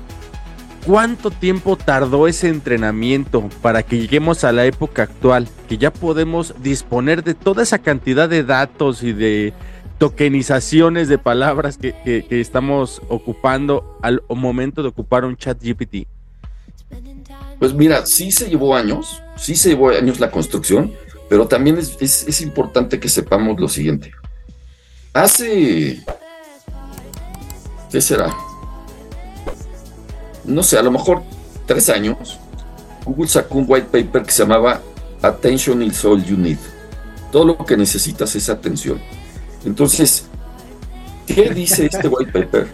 [0.87, 6.55] cuánto tiempo tardó ese entrenamiento para que lleguemos a la época actual, que ya podemos
[6.62, 9.53] disponer de toda esa cantidad de datos y de
[9.99, 16.07] tokenizaciones de palabras que, estamos ocupando al momento de ocupar un chat GPT.
[17.59, 20.93] Pues mira, sí se llevó años, sí se llevó años la construcción,
[21.29, 24.13] pero también es, es- es importante que sepamos lo siguiente.
[25.13, 26.03] Hace...
[27.91, 28.33] ¿Qué será?
[30.45, 31.23] No sé, a lo mejor
[31.67, 32.39] tres años,
[33.05, 34.81] Google sacó un white paper que se llamaba
[35.23, 36.59] Attention is all you need.
[37.33, 39.01] Todo lo que necesitas es atención.
[39.64, 40.27] Entonces,
[41.27, 42.68] ¿qué dice este white paper?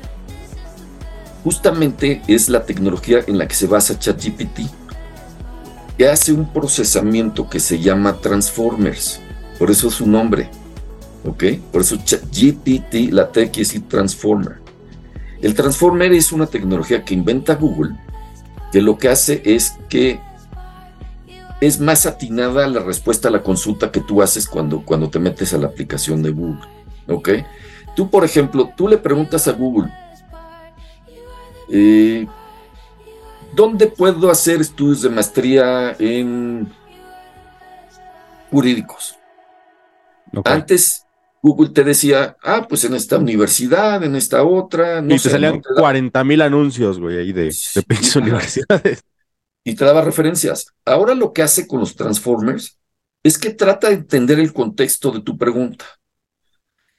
[1.43, 4.61] Justamente es la tecnología en la que se basa ChatGPT,
[5.99, 9.21] que hace un procesamiento que se llama Transformers.
[9.59, 10.49] Por eso es su nombre.
[11.27, 11.45] ¿Ok?
[11.73, 14.57] Por eso ChatGPT, la T quiere decir Transformer.
[15.41, 17.95] El Transformer es una tecnología que inventa Google,
[18.73, 20.19] que lo que hace es que
[21.61, 25.55] es más atinada la respuesta a la consulta que tú haces cuando, cuando te metes
[25.55, 26.61] a la aplicación de Google.
[27.09, 27.29] ¿Ok?
[27.97, 29.91] Tú, por ejemplo, tú le preguntas a Google,
[31.71, 32.27] eh,
[33.55, 36.69] ¿dónde puedo hacer estudios de maestría en
[38.51, 39.17] jurídicos?
[40.45, 41.07] Antes
[41.43, 45.33] Google te decía, ah, pues en esta universidad, en esta otra, no y sé, te
[45.35, 45.61] salían ¿no?
[45.61, 49.05] Te da- 40 mil anuncios, güey, ahí de, de universidades.
[49.65, 50.67] Y te daba referencias.
[50.85, 52.79] Ahora lo que hace con los Transformers
[53.23, 55.87] es que trata de entender el contexto de tu pregunta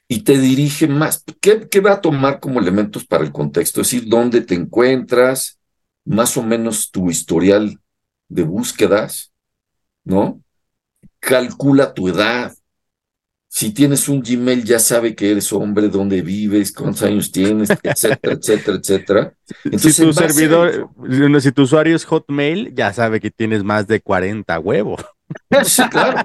[0.08, 1.24] y te dirige más.
[1.40, 3.80] ¿Qué, qué va a tomar como elementos para el contexto?
[3.80, 5.58] Es decir, dónde te encuentras,
[6.04, 7.80] más o menos tu historial
[8.28, 9.32] de búsquedas,
[10.04, 10.42] ¿no?
[11.20, 12.54] Calcula tu edad.
[13.56, 18.34] Si tienes un Gmail, ya sabe que eres hombre, dónde vives, cuántos años tienes, etcétera,
[18.34, 19.32] etcétera, etcétera.
[19.64, 20.90] Entonces, si en tu servidor,
[21.40, 25.02] si tu usuario es Hotmail, ya sabe que tienes más de 40 huevos.
[25.64, 26.18] Sí, claro.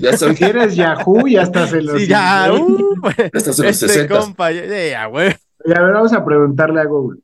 [0.00, 2.00] Ya sabes Si eres Yahoo, ya estás en los.
[2.00, 4.20] Sí, ya, uh, estás en los este 60.
[4.20, 5.36] compa, ya, ya, güey.
[5.66, 7.20] Y a ver, vamos a preguntarle a Google.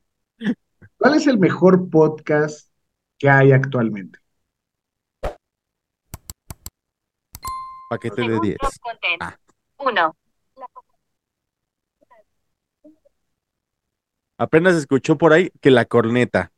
[0.99, 2.69] ¿Cuál es el mejor podcast
[3.19, 4.19] que hay actualmente?
[7.89, 8.57] Paquete de 10.
[9.21, 9.39] Ah.
[9.79, 10.17] Uno.
[14.39, 16.53] Apenas escuchó por ahí que la corneta.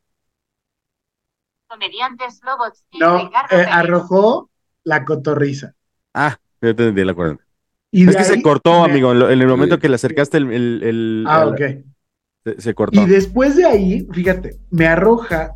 [1.68, 4.50] Comediantes Lobots y No, eh, arrojó
[4.84, 5.74] la cotorriza.
[6.14, 7.44] Ah, te entendí la corneta.
[7.90, 9.12] Y Es que se cortó, amigo.
[9.12, 10.52] En, el momento que le acercaste el.
[10.52, 11.84] el- el- Ah, el- ok.
[12.44, 13.00] se, se cortó.
[13.00, 15.54] Y después de ahí, fíjate, me arroja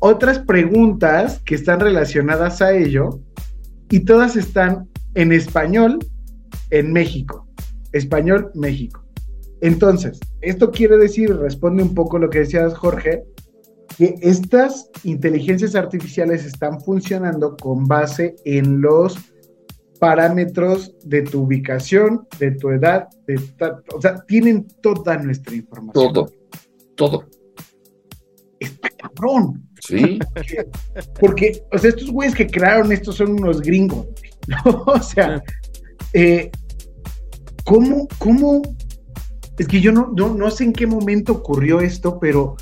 [0.00, 3.20] otras preguntas que están relacionadas a ello
[3.88, 5.98] y todas están en español
[6.72, 7.46] en México.
[7.92, 9.04] Español, México.
[9.60, 13.24] Entonces, esto quiere decir, responde un poco lo que decías, Jorge,
[13.96, 19.16] que estas inteligencias artificiales están funcionando con base en los
[20.00, 26.12] parámetros de tu ubicación, de tu edad, de ta- o sea, tienen toda nuestra información.
[26.12, 26.32] Todo,
[26.96, 27.24] todo.
[28.58, 29.68] Está cabrón.
[29.80, 30.18] Sí,
[31.20, 34.06] Porque, o sea, estos güeyes que crearon esto son unos gringos.
[34.86, 35.40] O sea,
[36.12, 36.50] eh,
[37.64, 38.62] ¿cómo, cómo?
[39.58, 42.56] Es que yo no, no, no sé en qué momento ocurrió esto, pero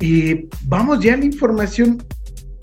[0.00, 2.02] eh, vamos ya a la información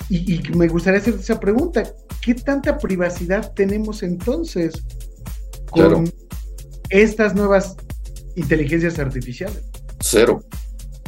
[0.10, 1.84] y, y me gustaría hacer esa pregunta.
[2.22, 4.84] ¿Qué tanta privacidad tenemos entonces
[5.72, 6.04] con Claro.
[6.90, 7.76] estas nuevas
[8.36, 9.64] inteligencias artificiales?
[10.02, 10.42] cero.
[10.44, 10.58] O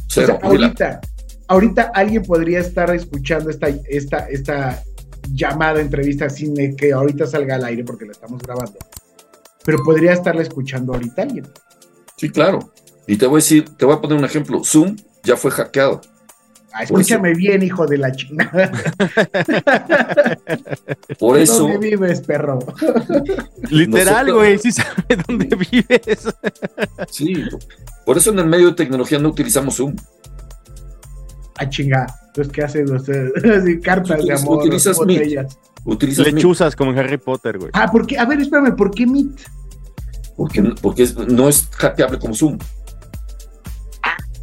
[0.08, 0.38] Cero.
[0.40, 1.02] sea, ahorita,
[1.48, 4.84] ahorita alguien podría estar escuchando esta, esta, esta
[5.30, 8.78] llamada, entrevista, sin que ahorita salga al aire porque la estamos grabando.
[9.64, 11.48] Pero podría estarla escuchando ahorita alguien.
[12.18, 12.74] sí, claro.
[13.08, 14.64] Y te voy a decir, te voy a poner un ejemplo.
[14.64, 16.02] Zoom ya fue hackeado.
[16.74, 18.72] Ah, escúchame bien, hijo de la chingada.
[21.20, 22.60] Por eso, ¿Dónde vives, perro?
[23.70, 24.58] Literal, güey.
[24.58, 26.28] Sí sabe dónde vives.
[27.10, 27.44] sí,
[28.06, 29.96] por eso en el medio de tecnología no utilizamos Zoom.
[31.58, 32.08] A chingar.
[32.28, 33.32] Entonces, ¿qué hacen ustedes?
[33.44, 35.48] Así, cartas de Utilizas- amor, utilizas Meet.
[35.86, 36.26] Utilizas.
[36.32, 37.72] Lechuzas como en Harry Potter, güey.
[37.74, 38.18] Ah, ¿por qué?
[38.20, 39.40] A ver, espérame, ¿por qué Meet?
[40.38, 42.58] Porque, porque es- no es hackeable como Zoom.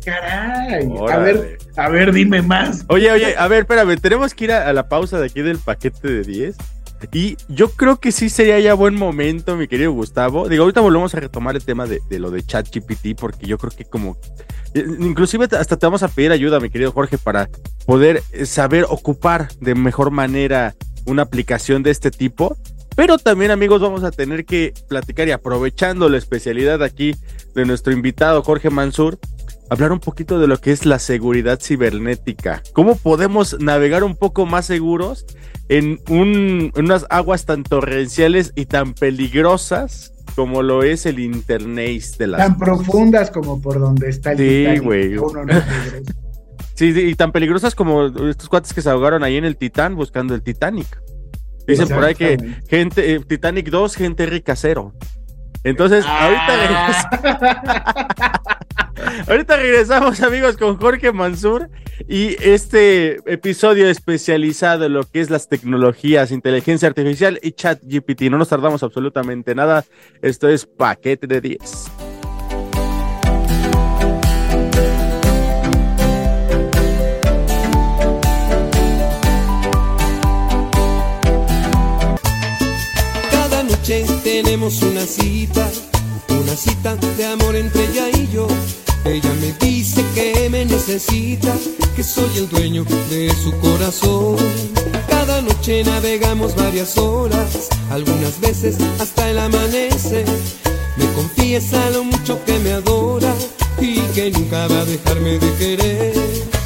[0.04, 0.88] Caray.
[1.10, 2.84] A ver, a ver, dime más.
[2.88, 5.58] Oye, oye, a ver, espérame, tenemos que ir a, a la pausa de aquí del
[5.58, 6.56] paquete de 10.
[7.12, 10.48] Y yo creo que sí sería ya buen momento, mi querido Gustavo.
[10.48, 13.70] Digo, ahorita volvemos a retomar el tema de, de lo de ChatGPT, porque yo creo
[13.70, 14.16] que como...
[14.74, 17.48] eh, Inclusive hasta te vamos a pedir ayuda, mi querido Jorge, para
[17.86, 20.74] poder eh, saber ocupar de mejor manera
[21.08, 22.56] una aplicación de este tipo.
[22.96, 27.14] Pero también, amigos, vamos a tener que platicar y aprovechando la especialidad aquí
[27.54, 29.18] de nuestro invitado Jorge Mansur,
[29.70, 32.62] hablar un poquito de lo que es la seguridad cibernética.
[32.72, 35.26] ¿Cómo podemos navegar un poco más seguros
[35.68, 42.02] en, un, en unas aguas tan torrenciales y tan peligrosas como lo es el internet
[42.18, 42.38] de las...
[42.38, 45.16] Tan profundas como por donde está el Sí, güey.
[46.78, 49.96] Sí, sí, y tan peligrosas como estos cuates que se ahogaron ahí en el Titán
[49.96, 50.86] buscando el Titanic.
[51.66, 52.38] Dicen por ahí que
[52.68, 54.94] gente, eh, Titanic 2, gente rica cero.
[55.64, 57.58] Entonces, ahorita regresamos.
[59.28, 61.68] Ahorita regresamos, amigos, con Jorge Mansur
[62.08, 68.22] y este episodio especializado en lo que es las tecnologías, inteligencia artificial y chat GPT.
[68.30, 69.84] No nos tardamos absolutamente nada.
[70.22, 72.07] Esto es Paquete de 10.
[84.68, 85.66] Una cita,
[86.28, 88.46] una cita de amor entre ella y yo.
[89.06, 91.54] Ella me dice que me necesita,
[91.96, 94.36] que soy el dueño de su corazón.
[95.08, 100.26] Cada noche navegamos varias horas, algunas veces hasta el amanecer.
[100.98, 103.34] Me confiesa lo mucho que me adora
[103.80, 106.57] y que nunca va a dejarme de querer.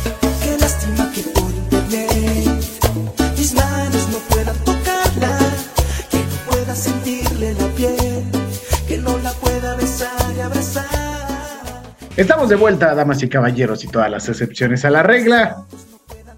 [12.16, 15.64] Estamos de vuelta, damas y caballeros, y todas las excepciones a la regla.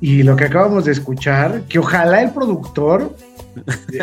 [0.00, 3.16] Y lo que acabamos de escuchar, que ojalá el productor,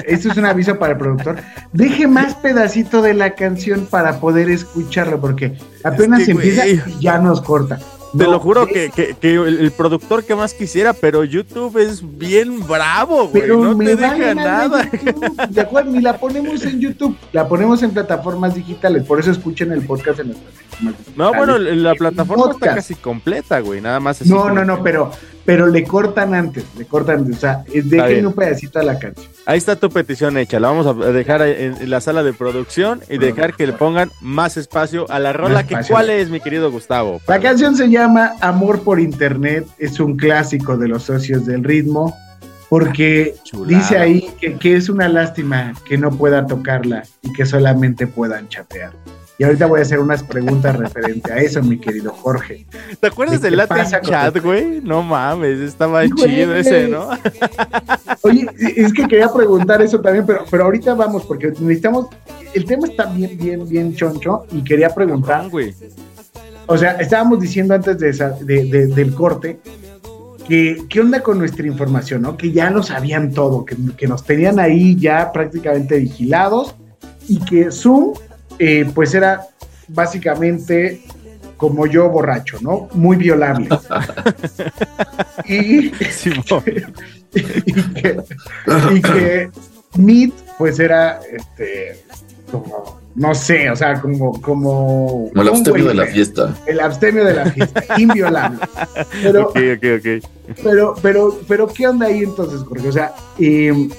[0.05, 1.37] esto es un aviso para el productor,
[1.73, 6.81] deje más pedacito de la canción para poder escucharlo, porque apenas Es que, empieza y
[6.99, 7.77] ya nos corta.
[7.77, 11.77] Te No, lo juro es- que, que- que el, productor que más quisiera, pero YouTube
[11.77, 13.47] es bien bravo, güey.
[13.47, 14.89] No me te deja nada.
[15.49, 15.91] ¿De acuerdo?
[15.91, 20.19] Ni la ponemos en YouTube, la ponemos en plataformas digitales, por eso escuchen el podcast
[20.19, 20.60] en digitales.
[21.15, 23.81] No, bueno, la plataforma está casi completa, güey.
[23.81, 25.11] Nada más así No, no, no, pero,
[25.45, 28.97] pero le cortan antes, le cortan antes, o sea, es- dejen un pedacito a la
[28.97, 29.27] canción.
[29.45, 30.59] Ahí está tu petición hecha.
[30.59, 34.57] La vamos a dejar en, la sala de producción y dejar que le pongan más
[34.57, 35.65] espacio a la rola.
[35.65, 35.77] Que.
[35.89, 37.21] ¿Cuál es, mi querido Gustavo?
[37.27, 42.15] La canción se llama Amor por Internet, es un clásico de los socios del ritmo,
[42.69, 43.77] porque Chulada.
[43.77, 48.47] dice ahí que, que es una lástima que no puedan tocarla y que solamente puedan
[48.47, 48.93] chatear.
[49.41, 52.63] Y ahorita voy a hacer unas preguntas referente a eso, mi querido Jorge.
[52.99, 54.81] ¿Te acuerdas ¿Qué del con Chat, güey?
[54.83, 56.11] No mames, estaba güey.
[56.29, 57.09] chido ese, ¿no?
[58.21, 62.05] Oye, es que quería preguntar eso también, pero, pero ahorita vamos, porque necesitamos,
[62.53, 65.73] el tema está bien, bien, bien choncho y quería preguntar, güey.
[66.67, 69.59] o sea, estábamos diciendo antes de esa- de- de- del corte,
[70.47, 72.37] que qué onda con nuestra información, ¿no?
[72.37, 76.75] Que ya lo sabían todo, que, que nos tenían ahí ya prácticamente vigilados
[77.27, 78.13] y que Zoom,
[78.63, 79.47] eh, pues era
[79.87, 81.01] básicamente
[81.57, 82.89] como yo borracho, ¿no?
[82.93, 83.69] Muy violable.
[85.47, 85.91] y, y
[87.95, 88.17] que,
[88.91, 89.49] y que
[89.97, 92.03] Meet, pues era este
[92.51, 96.55] como, no sé, o sea, como, como, Como el abstemio de la fiesta.
[96.67, 98.59] El abstemio de la fiesta, inviolable.
[99.23, 100.07] Pero, Ok, ok, ok.
[100.63, 102.89] pero, pero, pero, ¿qué onda ahí entonces, Jorge?
[102.89, 103.89] O sea, eh,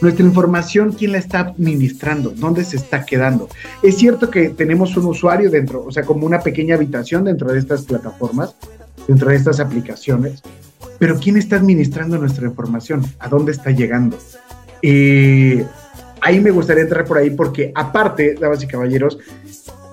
[0.00, 2.30] nuestra información, ¿quién la está administrando?
[2.30, 3.48] ¿Dónde se está quedando?
[3.82, 7.58] Es cierto que tenemos un usuario dentro, o sea, como una pequeña habitación dentro de
[7.58, 8.54] estas plataformas,
[9.06, 10.42] dentro de estas aplicaciones,
[10.98, 13.04] pero ¿quién está administrando nuestra información?
[13.18, 14.18] ¿A dónde está llegando?
[14.82, 15.64] Eh,
[16.20, 19.18] ahí me gustaría entrar por ahí porque aparte, damas y caballeros,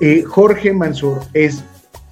[0.01, 1.63] eh, Jorge Mansur es,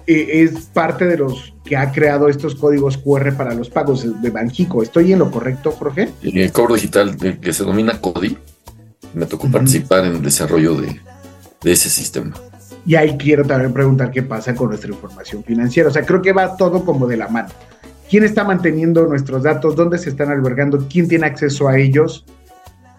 [0.06, 4.82] es parte de los que ha creado estos códigos QR para los pagos de Banjico.
[4.82, 6.10] ¿Estoy en lo correcto, Jorge?
[6.22, 8.36] El cobro digital eh, que se denomina CODI,
[9.14, 11.00] me tocó participar en el desarrollo de,
[11.62, 12.34] de ese sistema.
[12.86, 15.88] Y ahí quiero también preguntar qué pasa con nuestra información financiera.
[15.88, 17.48] O sea, creo que va todo como de la mano.
[18.10, 19.74] ¿Quién está manteniendo nuestros datos?
[19.74, 20.86] ¿Dónde se están albergando?
[20.88, 22.26] ¿Quién tiene acceso a ellos?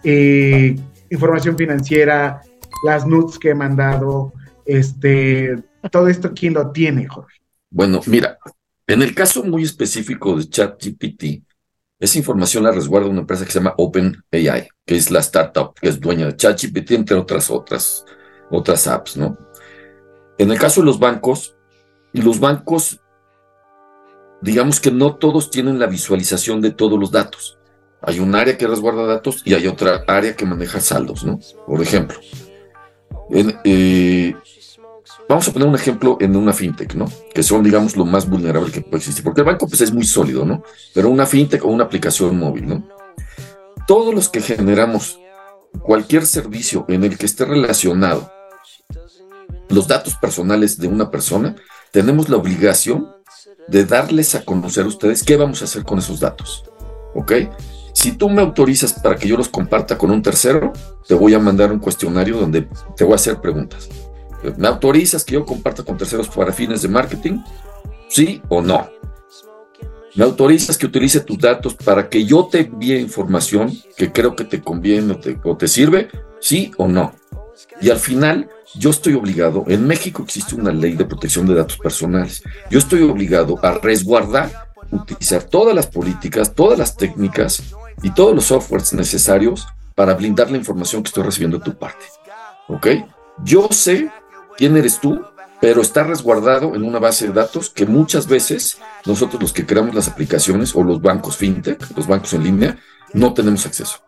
[0.02, 0.76] Eh,
[1.10, 2.42] información financiera,
[2.84, 4.32] las nudes que he mandado,
[4.64, 5.56] este,
[5.88, 7.38] todo esto, ¿quién lo tiene, Jorge?
[7.70, 8.38] Bueno, mira,
[8.86, 11.42] en el caso muy específico de ChatGPT,
[11.98, 15.88] esa información la resguarda una empresa que se llama OpenAI, que es la startup que
[15.88, 18.04] es dueña de ChatGPT, entre otras otras,
[18.50, 19.36] otras apps, ¿no?
[20.38, 21.56] En el caso de los bancos,
[22.12, 23.00] los bancos,
[24.42, 27.58] digamos que no todos tienen la visualización de todos los datos.
[28.02, 31.40] Hay un área que resguarda datos y hay otra área que maneja saldos, ¿no?
[31.66, 32.18] Por ejemplo,
[33.30, 34.34] en, eh,
[35.28, 37.06] vamos a poner un ejemplo en una fintech, ¿no?
[37.34, 39.24] Que son, digamos, lo más vulnerable que puede existir.
[39.24, 40.62] Porque el banco, pues, es muy sólido, ¿no?
[40.94, 42.88] Pero una fintech o una aplicación móvil, ¿no?
[43.86, 45.18] Todos los que generamos
[45.82, 48.30] cualquier servicio en el que esté relacionado
[49.68, 51.56] los datos personales de una persona,
[51.90, 53.08] tenemos la obligación
[53.68, 56.64] de darles a conocer a ustedes qué vamos a hacer con esos datos.
[57.14, 57.32] ¿Ok?
[57.92, 60.72] Si tú me autorizas para que yo los comparta con un tercero,
[61.08, 63.88] te voy a mandar un cuestionario donde te voy a hacer preguntas.
[64.56, 67.40] ¿Me autorizas que yo comparta con terceros para fines de marketing?
[68.08, 68.88] ¿Sí o no?
[70.14, 74.44] ¿Me autorizas que utilice tus datos para que yo te envíe información que creo que
[74.44, 76.08] te conviene o te, o te sirve?
[76.40, 77.14] ¿Sí o no?
[77.80, 81.76] Y al final, yo estoy obligado, en México existe una ley de protección de datos
[81.78, 84.50] personales, yo estoy obligado a resguardar,
[84.90, 87.62] utilizar todas las políticas, todas las técnicas
[88.02, 92.04] y todos los softwares necesarios para blindar la información que estoy recibiendo de tu parte.
[92.68, 92.86] ¿Ok?
[93.44, 94.10] Yo sé
[94.56, 95.22] quién eres tú,
[95.60, 99.94] pero está resguardado en una base de datos que muchas veces nosotros los que creamos
[99.94, 102.78] las aplicaciones o los bancos fintech, los bancos en línea,
[103.12, 103.98] no tenemos acceso.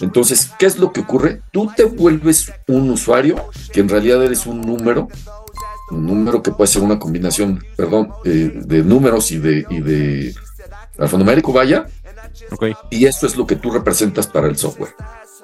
[0.00, 1.42] Entonces, ¿qué es lo que ocurre?
[1.50, 5.08] Tú te vuelves un usuario que en realidad eres un número,
[5.90, 10.34] un número que puede ser una combinación, perdón, eh, de números y de, y de
[10.98, 11.86] alfanumérico, vaya.
[12.90, 14.94] Y eso es lo que tú representas para el software.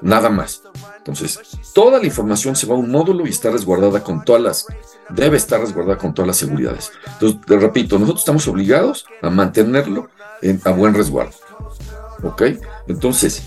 [0.03, 0.62] Nada más.
[0.99, 1.40] Entonces,
[1.74, 4.66] toda la información se va a un módulo y está resguardada con todas las,
[5.09, 6.92] debe estar resguardada con todas las seguridades.
[7.14, 10.11] Entonces, repito, nosotros estamos obligados a mantenerlo
[10.42, 11.32] en- a buen resguardo.
[12.22, 12.42] ¿Ok?
[12.88, 13.42] Entonces,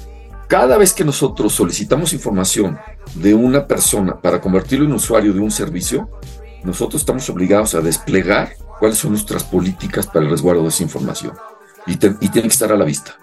[0.47, 2.79] cada vez que nosotros solicitamos información
[3.15, 6.09] de una persona para convertirlo en usuario de un servicio,
[6.63, 11.33] nosotros estamos obligados a desplegar cuáles son nuestras políticas para el resguardo de esa información.
[11.85, 13.15] Y, y tiene que estar a la vista.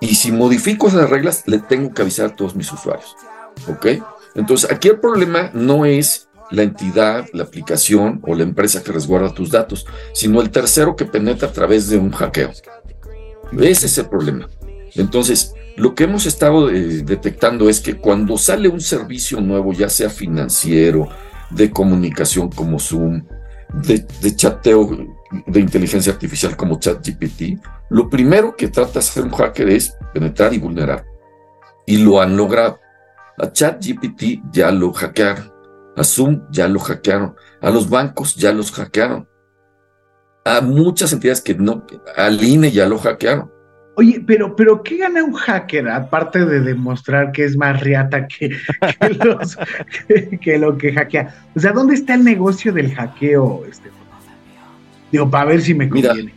[0.00, 3.16] Y si modifico esas reglas, le tengo que avisar a todos mis usuarios.
[3.68, 3.86] ¿Ok?
[4.34, 9.34] Entonces, aquí el problema no es la entidad, la aplicación o la empresa que resguarda
[9.34, 12.52] tus datos, sino el tercero que penetra a través de un hackeo.
[13.52, 14.48] Ese es el problema.
[14.94, 19.88] Entonces, lo que hemos estado eh, detectando es que cuando sale un servicio nuevo, ya
[19.88, 21.08] sea financiero,
[21.50, 23.24] de comunicación como Zoom,
[23.72, 27.60] de, de chateo de inteligencia artificial como ChatGPT,
[27.90, 31.04] lo primero que trata de hacer un hacker es penetrar y vulnerar.
[31.86, 32.78] Y lo han logrado.
[33.38, 35.52] A ChatGPT ya lo hackearon.
[35.96, 37.34] A Zoom ya lo hackearon.
[37.60, 39.28] A los bancos ya los hackearon.
[40.44, 41.84] A muchas entidades que no,
[42.16, 43.50] al INE ya lo hackearon.
[43.96, 48.50] Oye, pero, pero ¿qué gana un hacker aparte de demostrar que es más riata que,
[49.00, 49.18] que
[50.30, 51.34] que- que lo que hackea?
[51.56, 53.64] O sea, ¿dónde está el negocio del hackeo?
[53.68, 53.90] Este?
[55.12, 56.34] Digo, para ver si me Mira, conviene.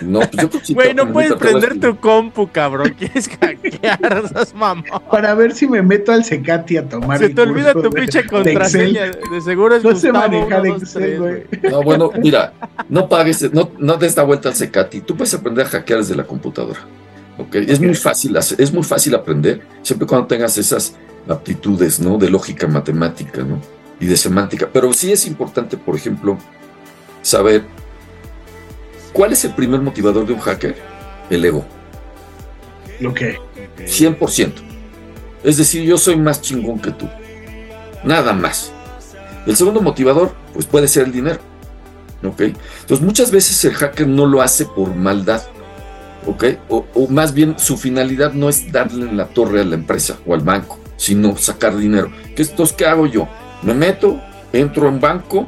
[0.00, 2.94] No, pues yo creo que sí Güey, no puedes prender tu compu, cabrón.
[2.98, 4.84] ¿Quieres hackear esas mamón?
[5.10, 7.90] Para ver si me meto al Secati a tomar Se el te olvida tu de-
[7.90, 9.10] pinche de contraseña.
[9.10, 11.42] De seguro es No manejar uno, dos, Excel, güey.
[11.68, 12.52] No, bueno, mira,
[12.88, 15.00] no pagues, no, no des la vuelta al Secati.
[15.00, 16.78] Tú puedes aprender a hackear desde la computadora.
[17.38, 17.56] ¿ok?
[17.56, 20.94] Es muy fácil, hacer- es muy fácil aprender, siempre cuando tengas esas
[21.28, 22.18] aptitudes, ¿no?
[22.18, 23.58] De lógica matemática, ¿no?
[23.98, 24.68] Y de semántica.
[24.72, 26.38] Pero sí es importante, por ejemplo,
[27.22, 27.64] saber
[29.12, 30.76] cuál es el primer motivador de un hacker.
[31.30, 31.64] El ego.
[33.00, 33.38] Lo que.
[33.78, 34.52] 100%.
[35.44, 37.08] Es decir, yo soy más chingón que tú.
[38.04, 38.72] Nada más.
[39.46, 41.40] El segundo motivador, pues puede ser el dinero.
[42.22, 42.40] ¿Ok?
[42.40, 45.42] Entonces, muchas veces el hacker no lo hace por maldad.
[46.26, 46.44] ¿Ok?
[46.68, 50.18] O, o más bien su finalidad no es darle en la torre a la empresa
[50.24, 52.12] o al banco, sino sacar dinero.
[52.36, 53.26] ¿Qué, entonces, ¿qué hago yo?
[53.62, 54.20] Me meto,
[54.52, 55.46] entro en banco,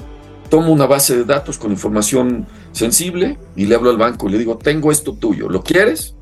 [0.51, 4.39] tomo una base de datos con información sensible y le hablo al banco y le
[4.39, 6.17] digo, tengo esto tuyo, ¿lo quieres?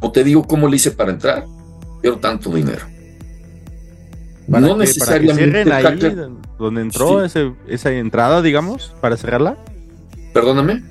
[0.00, 1.44] O te digo cómo le hice para entrar,
[2.00, 2.86] quiero tanto dinero.
[4.50, 6.16] Para no que- para que necesariamente ahí
[6.58, 7.26] donde entró Sí.
[7.26, 9.56] ese- esa entrada, digamos, para cerrarla.
[10.32, 10.82] Perdóname.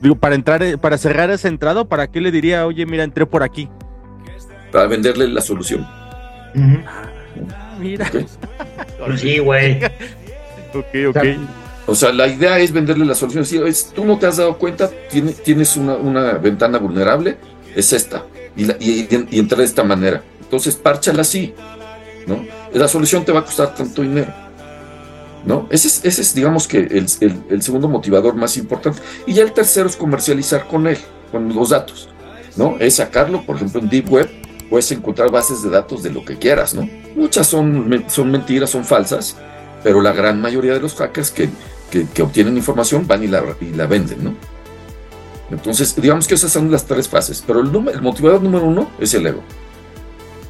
[0.00, 3.26] Digo, para entrar, eh, para cerrar esa entrada, ¿para qué le diría, oye, mira, entré
[3.26, 3.68] por aquí?
[4.72, 5.86] Para venderle la solución.
[7.80, 8.06] Mira.
[8.08, 8.24] ¿ok?
[9.06, 9.80] Pues sí, güey.
[10.74, 11.18] ok, ok.
[11.86, 13.44] O sea, la idea es venderle la solución.
[13.44, 17.36] Si es, tú no te has dado cuenta, tiene- tienes una, una ventana vulnerable,
[17.76, 18.24] es esta.
[18.56, 20.22] Y, la- y, y- entra de esta manera.
[20.40, 21.52] Entonces, párchala así.
[22.26, 22.42] ¿no?
[22.72, 24.32] La solución te va a costar tanto dinero.
[25.44, 25.68] ¿no?
[25.70, 29.00] Ese es, ese es digamos que, el, el- el segundo motivador más importante.
[29.26, 30.96] Y ya el tercero es comercializar con él,
[31.30, 32.08] con los datos.
[32.56, 32.76] ¿no?
[32.78, 34.30] Es sacarlo, por ejemplo, en Deep Web,
[34.70, 36.74] puedes encontrar bases de datos de lo que quieras.
[36.74, 36.88] ¿no?
[37.14, 39.36] Muchas son, son mentiras, son falsas,
[39.84, 41.48] pero la gran mayoría de los hackers que,
[41.90, 44.34] que, que obtienen información van y la, y la venden, ¿no?
[45.50, 49.14] Entonces, digamos que esas son las tres fases, pero el, el motivador número uno es
[49.14, 49.42] el ego.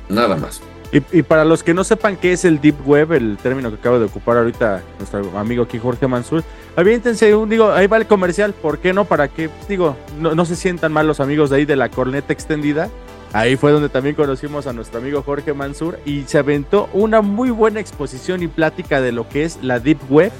[0.08, 0.62] Nada más.
[0.92, 3.76] Y, y para los que no sepan qué es el Deep Web, el término que
[3.76, 6.44] acaba de ocupar ahorita nuestro amigo aquí Jorge Mansur,
[6.76, 9.04] aviéntense un, digo, ahí va el comercial, ¿por qué no?
[9.04, 12.32] Para que, digo, no, no se sientan mal los amigos de ahí de la corneta
[12.32, 12.88] extendida.
[13.34, 17.50] Ahí fue donde también conocimos a nuestro amigo Jorge Mansur y se aventó una muy
[17.50, 20.30] buena exposición y plática de lo que es la Deep Web,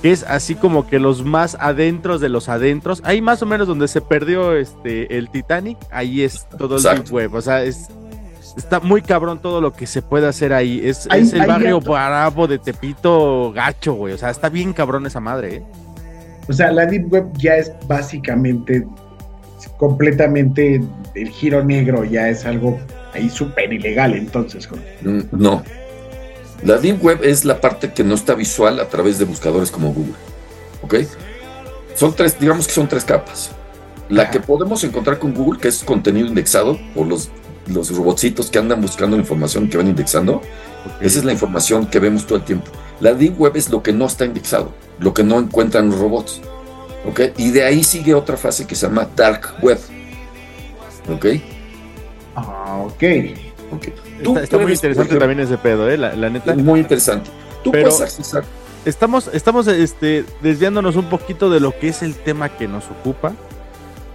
[0.00, 3.02] que es así como que los más adentros de los adentros.
[3.04, 7.02] Ahí más o menos donde se perdió este el Titanic, ahí es todo el Exacto.
[7.02, 7.34] Deep Web.
[7.34, 7.88] O sea, es,
[8.56, 10.80] está muy cabrón todo lo que se puede hacer ahí.
[10.84, 14.14] Es, Ahí- es el ahí barrio bravo de Tepito gacho, güey.
[14.14, 15.62] O sea, está bien cabrón esa madre, ¿eh?
[16.48, 18.86] O sea, la Deep Web ya es básicamente
[19.76, 20.80] completamente
[21.14, 22.78] el giro negro, ya es algo
[23.12, 24.68] ahí súper ilegal, entonces.
[25.02, 25.62] Mm, No.
[26.62, 29.92] La Deep Web es la parte que no está visual a través de buscadores como
[29.92, 30.14] Google.
[30.82, 30.94] ¿Ok?
[31.94, 33.50] Son tres, digamos que son tres capas.
[34.08, 37.30] La que podemos encontrar con Google, que es contenido indexado por los,
[37.66, 40.40] los robotcitos que andan buscando la información que van indexando.
[41.00, 42.70] Esa es la información que vemos todo el tiempo.
[43.00, 46.40] La Deep Web es lo que no está indexado, lo que no encuentran los robots.
[47.08, 47.20] ¿Ok?
[47.36, 49.78] Y de ahí sigue otra fase que se llama Dark Web.
[51.12, 51.26] ¿Ok?
[52.34, 53.02] Ah, ok.
[53.72, 53.86] Ok.
[54.22, 55.96] Tú Está, está muy interesante ejemplo, también ese pedo, ¿eh?
[55.96, 56.52] La, la neta.
[56.52, 57.30] Es muy interesante.
[57.62, 58.44] Tú Pero- puedes accesar.
[58.84, 63.32] Estamos, estamos este, desviándonos un poquito de lo que es el tema que nos ocupa.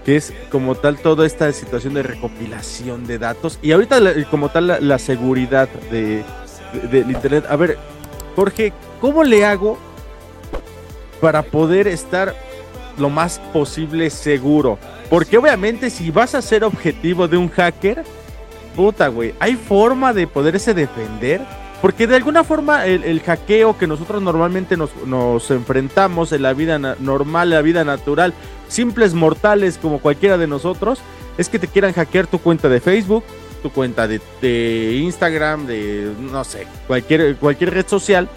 [0.05, 3.99] que es como tal toda esta situación de recopilación de datos y ahorita
[4.31, 6.23] como tal la, la seguridad de,
[6.73, 7.45] de- del internet.
[7.49, 7.77] A ver,
[8.35, 9.77] Jorge, ¿cómo le hago
[11.19, 12.33] para poder estar
[13.01, 14.77] lo más posible seguro?
[15.09, 18.03] Porque obviamente si vas a ser objetivo de un hacker,
[18.75, 21.41] puta, güey, ¿hay forma de poderse defender?
[21.81, 26.53] Porque de alguna forma el, el hackeo que nosotros normalmente nos, nos enfrentamos en la
[26.53, 28.33] vida normal, en la vida natural,
[28.67, 30.99] simples mortales como cualquiera de nosotros,
[31.37, 33.23] es que te quieran hackear tu cuenta de Facebook,
[33.63, 38.29] tu cuenta de, de Instagram, de no sé, cualquier, cualquier red social.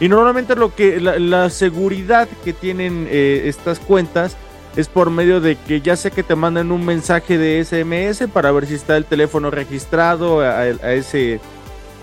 [0.00, 4.36] Y normalmente lo que la, la seguridad que tienen eh, estas cuentas
[4.76, 8.52] es por medio de que ya sé que te mandan un mensaje de SMS para
[8.52, 11.40] ver si está el teléfono registrado a, a ese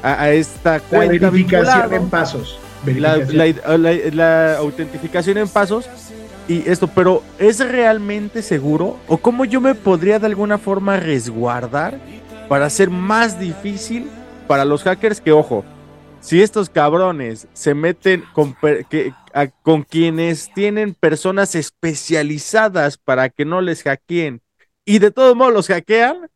[0.03, 1.93] a, a esta La cuenta verificación vinculado.
[1.95, 2.59] en pasos.
[2.85, 3.81] La, Verificación.
[3.83, 4.11] la- la-
[4.51, 5.85] la autentificación en pasos
[6.49, 8.97] y esto, pero ¿es realmente seguro?
[9.07, 11.97] ¿O cómo yo me podría de alguna forma resguardar
[12.49, 14.07] para hacer más difícil
[14.47, 15.63] para los hackers que, ojo,
[16.26, 18.55] si estos cabrones se meten con,
[18.89, 24.41] que- a- con quienes tienen personas especializadas para que no les hackeen
[24.86, 26.28] y de todos modos los hackean,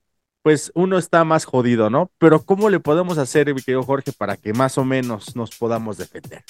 [0.44, 2.12] pues uno está más jodido, ¿no?
[2.20, 5.98] Pero ¿cómo le podemos hacer, mi querido Jorge, para que más o menos nos podamos
[5.98, 6.44] defender?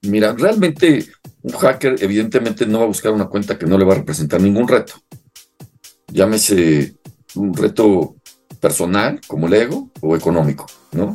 [0.00, 1.04] Mira, realmente
[1.42, 4.40] un hacker evidentemente no va a buscar una cuenta que no le va a representar
[4.40, 4.94] ningún reto.
[6.08, 6.96] Llámese
[7.34, 8.16] un reto
[8.58, 11.14] personal, como el ego, o económico, ¿no?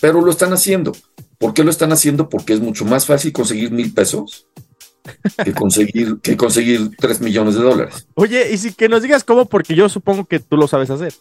[0.00, 0.92] Pero lo están haciendo.
[1.38, 2.28] ¿Por qué lo están haciendo?
[2.28, 4.46] Porque es mucho más fácil conseguir mil pesos
[5.44, 8.06] que conseguir, que conseguir tres millones de dólares.
[8.14, 11.14] Oye, y si que nos digas cómo, porque yo supongo que tú lo sabes hacer.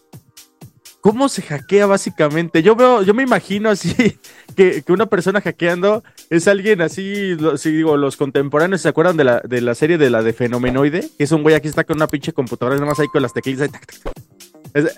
[1.01, 2.63] ¿Cómo se hackea básicamente?
[2.63, 3.93] Yo veo, yo me imagino así
[4.55, 9.23] que, que una persona hackeando es alguien así, si digo, los contemporáneos se acuerdan de
[9.23, 11.97] la, de la serie de la de Fenomenoide, que es un güey aquí está con
[11.97, 13.71] una pinche computadora, nada más ahí con las teclitas.
[13.71, 14.26] tac, tac, tac.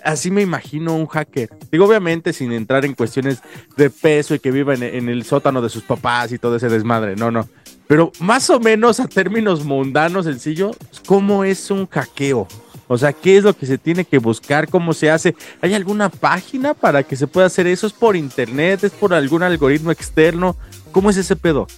[0.04, 1.50] Así me imagino un hacker.
[1.70, 3.38] Digo, obviamente sin entrar en cuestiones
[3.76, 7.16] de peso y que viva en, el sótano de sus papás y todo ese desmadre,
[7.16, 7.48] no, no.
[7.86, 10.70] Pero más o menos a términos mundanos, sencillo,
[11.06, 12.46] ¿cómo es un hackeo?
[12.88, 14.68] O sea, ¿qué es lo que se tiene que buscar?
[14.68, 15.34] ¿Cómo se hace?
[15.60, 17.86] ¿Hay alguna página para que se pueda hacer eso?
[17.86, 18.84] ¿Es por internet?
[18.84, 20.56] ¿Es por algún algoritmo externo?
[20.90, 21.68] ¿Cómo es ese pedo?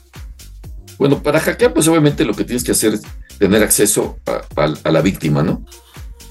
[0.99, 3.03] Bueno, para hackear, pues obviamente lo que tienes que hacer es
[3.39, 4.19] tener acceso
[4.57, 5.65] a la víctima, ¿no?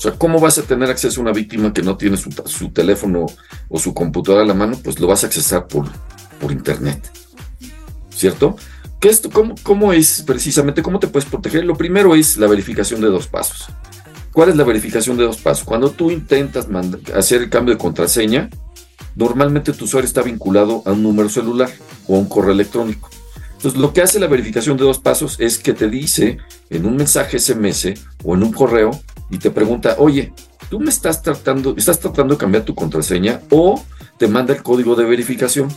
[0.01, 2.69] O sea, ¿cómo vas a tener acceso a una víctima que no tiene su, su
[2.71, 3.27] teléfono
[3.69, 4.75] o su computadora a la mano?
[4.83, 5.85] Pues lo vas a accesar por,
[6.39, 7.11] por internet,
[8.09, 8.55] ¿cierto?
[8.99, 11.65] ¿Qué es, cómo, ¿Cómo es precisamente, cómo te puedes proteger?
[11.65, 13.67] Lo primero es la verificación de dos pasos.
[14.33, 15.63] ¿Cuál es la verificación de dos pasos?
[15.65, 16.67] Cuando tú intentas
[17.13, 18.49] hacer el cambio de contraseña,
[19.15, 21.69] normalmente tu usuario está vinculado a un número celular
[22.07, 23.07] o a un correo electrónico.
[23.61, 26.39] Entonces, lo que hace la verificación de dos pasos es que te dice
[26.71, 27.93] en un mensaje SMS
[28.23, 28.89] o en un correo
[29.29, 30.33] y te pregunta, oye,
[30.67, 33.79] tú me estás tratando, estás tratando de cambiar tu contraseña o
[34.17, 35.69] te manda el código de verificación.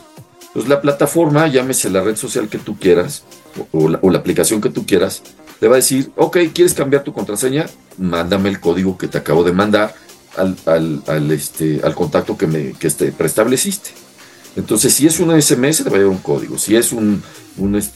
[0.47, 3.25] Entonces, la plataforma, llámese la red social que tú quieras
[3.71, 5.23] o, la, aplicación que tú quieras,
[5.61, 7.67] te va a decir, ok, ¿quieres cambiar tu contraseña?
[7.99, 9.95] Mándame el código que te acabo de mandar
[10.39, 13.91] al, este, contacto que, me, este, preestableciste.
[14.57, 16.57] Entonces, si es un SMS, te va a llegar un código.
[16.57, 17.23] Si es un,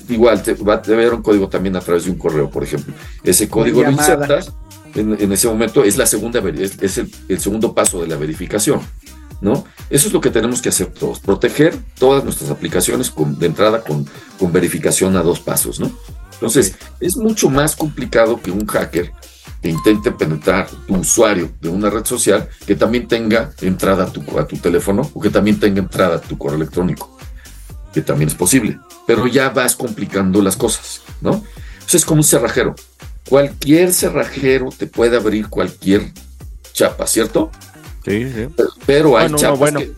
[0.08, 2.50] igual, te va, te va a llegar un código también a través de un correo,
[2.50, 2.94] por ejemplo.
[3.22, 4.52] Ese código lo insertas,
[4.94, 8.16] en, en ese momento es la segunda, es, es el, el segundo paso de la
[8.16, 8.80] verificación,
[9.40, 9.64] ¿no?
[9.90, 13.82] Eso es lo que tenemos que hacer todos, proteger todas nuestras aplicaciones con, de entrada
[13.82, 14.06] con,
[14.38, 15.90] con verificación a dos pasos, ¿no?
[16.34, 19.12] Entonces, es mucho más complicado que un hacker
[19.60, 24.38] que intente penetrar tu usuario de una red social que también tenga entrada a tu,
[24.38, 27.17] a tu teléfono o que también tenga entrada a tu correo electrónico,
[27.92, 31.42] que también es posible, pero ya vas complicando las cosas, ¿no?
[31.74, 32.74] Entonces es como un cerrajero.
[33.28, 36.12] Cualquier cerrajero te puede abrir cualquier
[36.72, 37.50] chapa, ¿cierto?
[38.04, 38.48] Sí, sí.
[38.86, 39.80] Pero hay Bueno, no, chapas bueno.
[39.80, 39.92] que,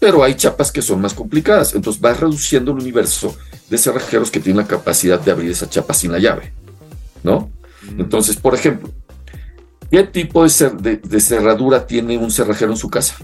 [0.00, 1.74] pero hay chapas que son más complicadas.
[1.74, 3.36] Entonces vas reduciendo el universo
[3.70, 6.52] de cerrajeros que tienen la capacidad de abrir esa chapa sin la llave,
[7.22, 7.50] ¿no?
[7.98, 8.90] Entonces, por ejemplo,
[9.90, 13.16] ¿qué tipo de, cer- de- de cerradura tiene un cerrajero en su casa?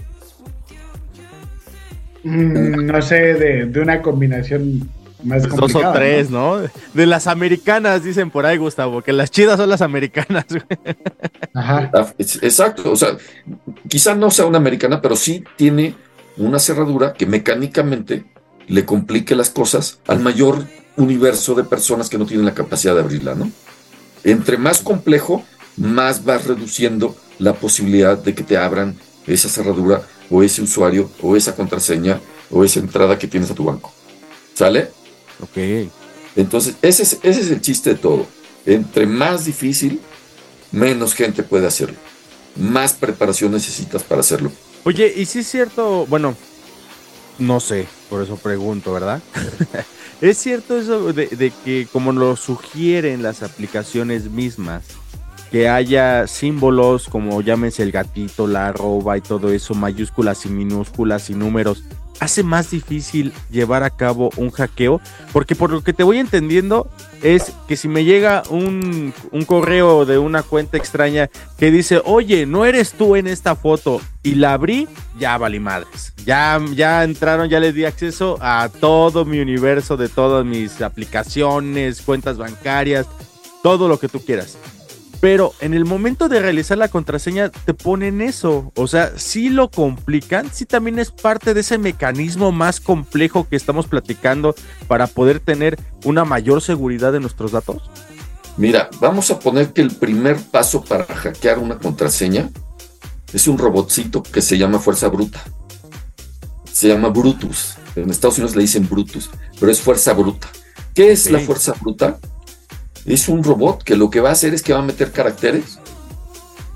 [2.23, 4.89] Mm, no sé, de, de una combinación
[5.23, 5.91] más Pues dos complicada.
[5.91, 6.57] o tres, ¿no?
[6.93, 10.45] De las americanas, dicen por ahí, Gustavo, que las chidas son las americanas.
[10.49, 10.63] güey.
[11.53, 11.89] Ajá.
[11.93, 13.17] Ah, es- Exacto, o sea,
[13.87, 15.95] quizá no sea una americana, pero sí tiene
[16.37, 18.25] una cerradura que mecánicamente
[18.67, 20.65] le complique las cosas al mayor
[20.97, 23.51] universo de personas que no tienen la capacidad de abrirla, ¿no?
[24.23, 25.43] Entre más complejo,
[25.77, 28.95] más vas reduciendo la posibilidad de que te abran
[29.27, 32.19] esa cerradura o ese usuario o esa contraseña
[32.49, 33.93] o esa entrada que tienes a tu banco.
[34.53, 34.89] ¿Sale?
[35.41, 35.89] Ok.
[36.35, 38.27] Entonces, ese es, ese es el chiste de todo.
[38.65, 39.99] Entre más difícil,
[40.71, 41.97] menos gente puede hacerlo.
[42.55, 44.51] más preparación necesitas para hacerlo.
[44.83, 46.35] Oye, y si es cierto, bueno,
[47.39, 49.21] no sé, por eso pregunto, ¿verdad?
[50.21, 54.83] ¿Es cierto eso de, de, que como lo sugieren las aplicaciones mismas,
[55.53, 61.29] que haya símbolos como llámense el gatito, la arroba y todo eso, mayúsculas y minúsculas
[61.29, 61.83] y números,
[62.19, 64.99] hace más difícil llevar a cabo un hackeo?
[65.31, 66.89] Porque por lo que te voy entendiendo
[67.21, 71.29] es que si me llega un, un, correo de una cuenta extraña
[71.59, 74.87] que dice, oye, no eres tú en esta foto, y la abrí,
[75.19, 76.13] ya valí madres.
[76.25, 82.01] Ya, ya entraron, ya les di acceso a todo mi universo de todas mis aplicaciones,
[82.01, 83.05] cuentas bancarias,
[83.61, 84.57] todo lo que tú quieras.
[85.23, 88.73] Pero en el momento de realizar la contraseña te ponen eso.
[88.75, 93.55] O sea, sí lo complican, sí también es parte de ese mecanismo más complejo que
[93.55, 94.53] estamos platicando
[94.89, 97.89] para poder tener una mayor seguridad de nuestros datos.
[98.57, 102.49] Mira, vamos a poner que el primer paso para hackear una contraseña
[103.31, 105.41] es un robotcito que se llama Fuerza Bruta.
[106.69, 107.77] Se llama Brutus.
[107.95, 110.49] En Estados Unidos le dicen Brutus, pero es Fuerza Bruta.
[110.93, 111.31] ¿Qué es sí.
[111.31, 112.19] la Fuerza Bruta?
[113.05, 115.79] Es un robot que lo que va a hacer es que va a meter caracteres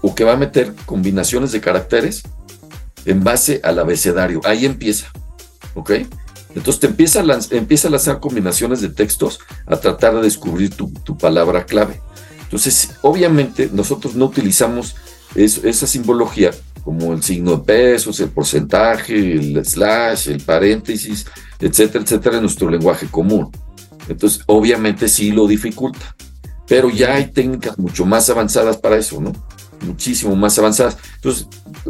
[0.02, 2.24] o que va a meter combinaciones de caracteres
[3.06, 4.42] en base al abecedario.
[4.44, 5.12] Ahí empieza,
[5.76, 5.92] ¿ok?
[6.56, 10.74] Entonces te empieza a, lanzar, empieza a lanzar combinaciones de textos a tratar de descubrir
[10.76, 12.02] tu, tu palabra clave.
[12.42, 14.96] Entonces, obviamente, nosotros no utilizamos
[15.36, 16.52] esa simbología
[16.84, 21.26] como el signo de pesos, el porcentaje, el slash, el paréntesis,
[21.60, 23.52] etcétera, etcétera, en nuestro lenguaje común.
[24.10, 26.16] Entonces, obviamente sí lo dificulta,
[26.68, 29.32] pero ya hay técnicas mucho más avanzadas para eso, ¿no?
[29.86, 30.98] Muchísimo más avanzadas.
[31.16, 31.48] Entonces,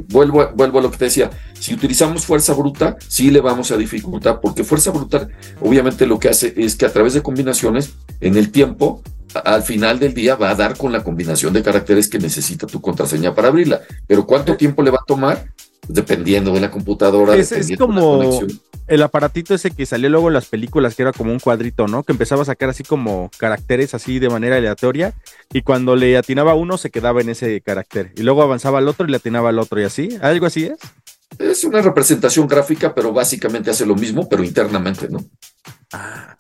[0.10, 3.72] vuelvo a, vuelvo a lo que te decía, si utilizamos fuerza bruta, sí le vamos
[3.72, 5.28] a dificultar, porque fuerza bruta
[5.62, 9.02] obviamente lo que hace es que a través de combinaciones, en el tiempo,
[9.34, 12.82] al final del día va a dar con la combinación de caracteres que necesita tu
[12.82, 13.82] contraseña para abrirla.
[14.08, 15.46] Pero ¿cuánto tiempo le va a tomar?
[15.88, 17.36] Dependiendo de la computadora.
[17.36, 18.42] Es, es como
[18.88, 22.04] el aparatito ese que salió luego en las películas, que era como un cuadrito, ¿no?
[22.04, 25.14] Que empezaba a sacar así como caracteres así de manera aleatoria.
[25.52, 28.14] Y cuando le atinaba uno, se quedaba en ese carácter.
[28.16, 30.18] Y luego avanzaba al otro y le atinaba al otro y así.
[30.22, 30.78] ¿Algo así es?
[31.38, 35.24] Es una representación gráfica, pero básicamente hace lo mismo, pero internamente, ¿no?
[35.92, 36.36] Ah,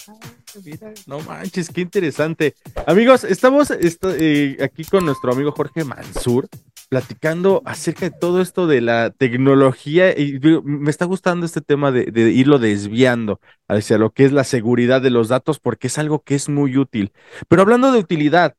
[0.63, 2.55] mira, no manches, qué interesante.
[2.85, 6.47] Amigos, estamos eh, aquí con nuestro amigo Jorge Mansur,
[6.89, 12.31] platicando acerca de todo esto de la tecnología y me está gustando este tema de,
[12.31, 16.35] irlo desviando hacia lo que es la seguridad de los datos porque es algo que
[16.35, 17.11] es muy útil.
[17.47, 18.55] Pero hablando de utilidad,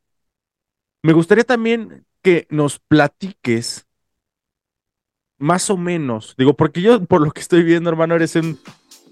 [1.03, 3.87] me gustaría también que nos platiques
[5.39, 8.59] más o menos, digo, porque yo por lo que estoy viendo, hermano, eres un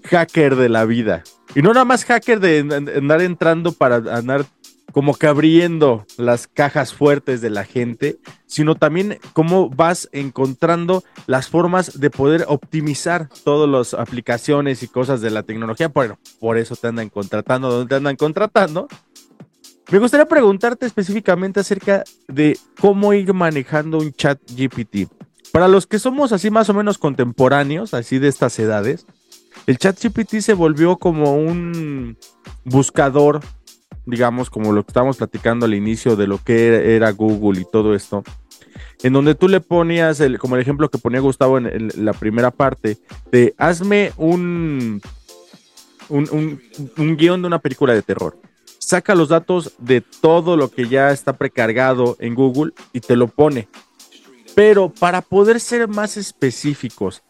[0.03, 1.23] hacker de la vida.
[1.55, 4.45] Y no nada más hacker de andar entrando para andar
[4.97, 8.17] como que abriendo las cajas fuertes de la gente,
[8.47, 15.21] sino también cómo vas encontrando las formas de poder optimizar todas las aplicaciones y cosas
[15.21, 15.89] de la tecnología.
[15.89, 18.87] Bueno, por eso te andan contratando, donde te andan contratando.
[19.91, 25.11] Me gustaría preguntarte específicamente acerca de cómo ir manejando un chat GPT.
[25.51, 29.05] Para los que somos así más o menos contemporáneos, así de estas edades,
[29.67, 32.17] el chat GPT se volvió como un
[32.63, 33.41] buscador
[34.07, 37.93] digamos, como lo que estábamos platicando al inicio de lo que era, Google y todo
[37.93, 38.23] esto,
[39.03, 42.49] en donde tú le ponías, el, como el ejemplo que ponía Gustavo en, la primera
[42.49, 42.97] parte,
[43.31, 45.01] de hazme un,
[46.09, 46.61] un, un,
[46.97, 48.39] un, guion de una película de terror.
[48.79, 53.27] Saca los datos de todo lo que ya está precargado en Google y te lo
[53.27, 53.67] pone.
[54.55, 57.21] Pero para poder ser más específicos,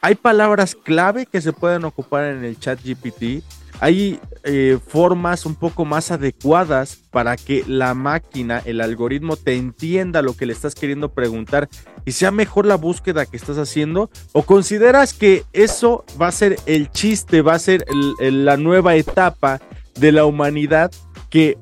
[0.00, 3.44] hay palabras clave que se pueden ocupar en el chat GPT
[3.82, 10.22] hay eh, formas un poco más adecuadas para que la máquina, el algoritmo te entienda
[10.22, 11.68] lo que le estás queriendo preguntar
[12.04, 16.60] y sea mejor la búsqueda que estás haciendo o consideras que eso va a ser
[16.66, 17.84] el chiste, va a ser
[18.20, 19.60] la nueva etapa
[19.98, 20.92] de la humanidad
[21.28, 21.58] que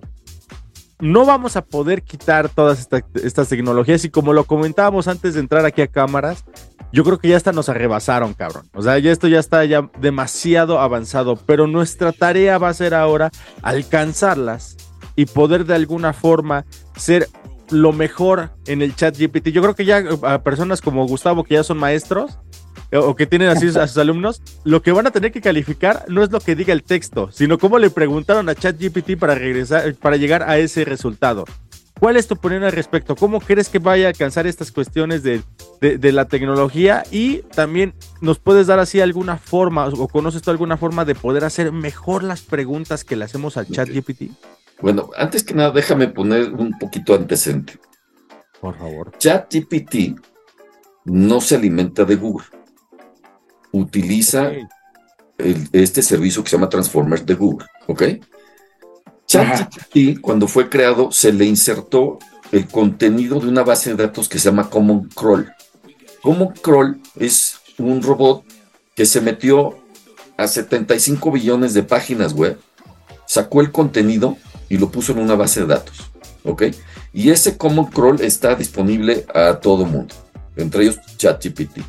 [1.00, 5.40] no vamos a poder quitar todas esta, estas tecnologías y como lo comentábamos antes de
[5.40, 6.44] entrar aquí a cámaras,
[6.92, 8.68] yo creo que ya hasta nos arrebasaron, cabrón.
[8.74, 12.94] O sea, ya esto ya está ya demasiado avanzado, pero nuestra tarea va a ser
[12.94, 13.30] ahora
[13.62, 14.76] alcanzarlas
[15.16, 16.64] y poder de alguna forma
[16.96, 17.28] ser
[17.70, 19.48] lo mejor en el chat GPT.
[19.48, 22.38] Yo creo que ya a personas como Gustavo, que ya son maestros,
[22.92, 26.22] o que tienen así a sus alumnos, lo que van a tener que calificar no
[26.22, 30.16] es lo que diga el texto, sino cómo le preguntaron a ChatGPT para regresar, para
[30.16, 31.44] llegar a ese resultado.
[32.00, 33.14] ¿Cuál es tu opinión al respecto?
[33.14, 35.42] ¿Cómo crees que vaya a alcanzar estas cuestiones de,
[35.82, 37.04] de, de, la tecnología?
[37.10, 37.92] Y también
[38.22, 42.22] nos puedes dar así alguna forma, o conoces tú alguna forma de poder hacer mejor
[42.24, 44.30] las preguntas que le hacemos al chat GPT?
[44.80, 47.78] Bueno, antes que nada, déjame poner un poquito antecedente.
[48.62, 49.12] Por favor.
[49.18, 50.18] ChatGPT
[51.04, 52.46] no se alimenta de Google.
[53.72, 54.52] Utiliza
[55.38, 58.02] el- este servicio que se llama Transformers de Google, ¿ok?
[59.30, 62.18] ChatGPT, cuando fue creado, se le insertó
[62.50, 65.52] el contenido de una base de datos que se llama Common Crawl.
[66.20, 68.42] Common Crawl es un robot
[68.96, 69.78] que se metió
[70.36, 72.58] a 75 billones de páginas web,
[73.24, 74.36] sacó el contenido
[74.68, 76.10] y lo puso en una base de datos,
[76.42, 76.64] ¿ok?
[77.12, 80.12] Y ese Common Crawl está disponible a todo mundo,
[80.56, 81.82] entre ellos ChatGPT,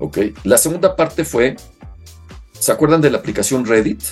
[0.00, 0.18] ¿ok?
[0.42, 1.54] La segunda parte fue,
[2.58, 4.02] ¿se acuerdan de la aplicación Reddit?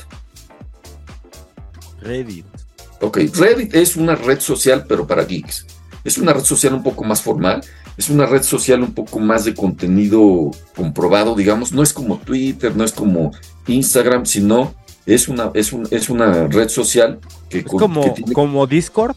[2.01, 2.58] Reddit.
[3.01, 5.67] Ok, Reddit es una red social, pero para geeks.
[6.05, 7.61] Es una red social un poco más formal,
[7.97, 11.73] es una red social un poco más de contenido comprobado, digamos.
[11.73, 13.33] No es como Twitter, no es como
[13.67, 14.75] Instagram, sino
[15.07, 17.19] es una, es un- es una red social
[17.49, 19.17] que, Es con- como, que tiene- como Discord.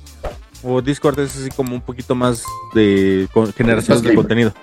[0.63, 2.43] O Discord es así como un poquito más
[2.75, 4.15] de generación Más de gamer.
[4.15, 4.53] contenido.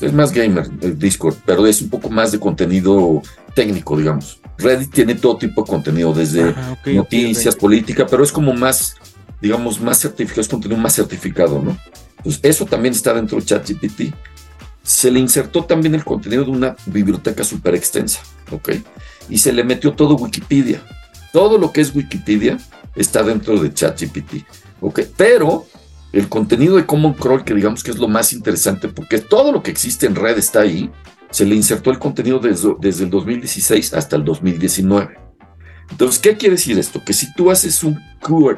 [0.00, 3.22] es más gamer el Discord, pero es un poco más de contenido
[3.54, 4.38] técnico, digamos.
[4.58, 6.54] Reddit tiene todo tipo de contenido, desde
[6.86, 7.60] noticias, ok.
[7.60, 8.96] política, pero es como más,
[9.40, 11.76] digamos, más certificado, es contenido más certificado, ¿no?
[12.22, 14.14] Pues eso también está dentro de ChatGPT.
[14.82, 18.70] Se le insertó también el contenido de una biblioteca súper extensa, ¿ok?
[19.28, 20.80] Y se le metió todo Wikipedia.
[21.32, 22.58] Todo lo que es Wikipedia
[22.94, 24.46] está dentro de ChatGPT,
[24.80, 25.00] ¿ok?
[25.16, 25.66] Pero
[26.12, 29.62] el contenido de Common Crawl, que digamos que es lo más interesante, porque todo lo
[29.62, 30.90] que existe en red está ahí,
[31.30, 35.26] se le insertó el contenido desde, desde el 2016 hasta el 2019.
[35.90, 37.02] Entonces, ¿qué quiere decir esto?
[37.04, 37.98] Que si tú haces un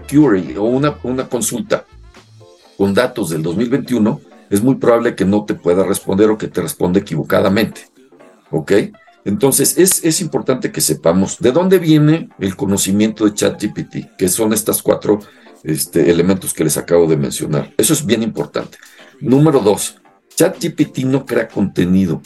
[0.09, 1.85] query, o una, una consulta
[2.77, 6.63] con datos del 2021, es muy probable que no te pueda responder o que te
[6.63, 7.83] responda equivocadamente.
[8.51, 8.73] ¿Ok?
[9.25, 14.55] Entonces, es, es importante que sepamos de dónde viene el conocimiento de ChatGPT, que son
[14.55, 15.19] estas cuatro
[15.65, 17.75] este, elementos que les acabo de mencionar.
[17.77, 18.79] Eso es bien importante.
[19.21, 20.01] Número dos,
[20.35, 22.23] ChatGPT no crea contenido,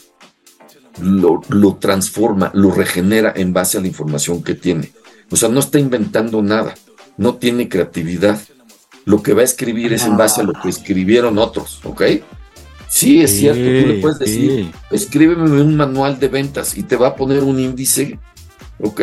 [1.01, 4.91] lo, lo transforma, lo regenera en base a la información que tiene.
[5.31, 6.75] O sea, no está inventando nada,
[7.17, 8.41] no tiene creatividad.
[9.05, 12.03] Lo que va a escribir es en base a lo que escribieron otros, ¿ok?
[12.89, 17.09] Sí, es cierto, tú le puedes decir, escríbeme un manual de ventas y te va
[17.09, 18.19] a poner un índice,
[18.81, 19.01] ¿ok?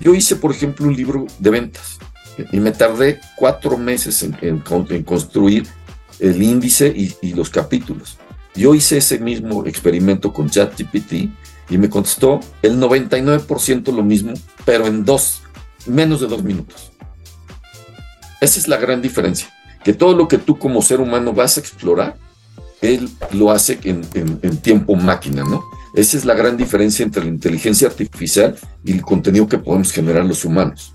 [0.00, 1.98] Yo hice, por ejemplo, un libro de ventas
[2.52, 5.66] y me tardé cuatro meses en, en con- en construir
[6.20, 8.16] el índice y, y los capítulos.
[8.54, 11.12] Yo hice ese mismo experimento con ChatGPT
[11.70, 14.34] y me contestó el 99% lo mismo,
[14.64, 15.42] pero en dos,
[15.86, 16.92] menos de dos minutos.
[18.40, 19.48] Esa es la gran diferencia,
[19.84, 22.16] que todo lo que tú como ser humano vas a explorar,
[22.80, 25.62] él lo hace en, en- en tiempo máquina, ¿no?
[25.94, 30.24] Esa es la gran diferencia entre la inteligencia artificial y el contenido que podemos generar
[30.24, 30.92] los humanos.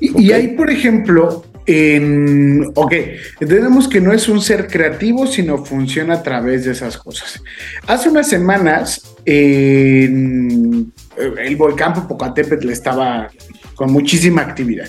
[0.00, 2.64] Y, y ahí, por ejemplo, en.
[2.74, 2.92] Ok,
[3.40, 7.42] entendemos que no es un ser creativo, sino funciona a través de esas cosas.
[7.86, 13.28] Hace unas semanas, en el volcán Popocatépetl estaba
[13.74, 14.88] con muchísima actividad.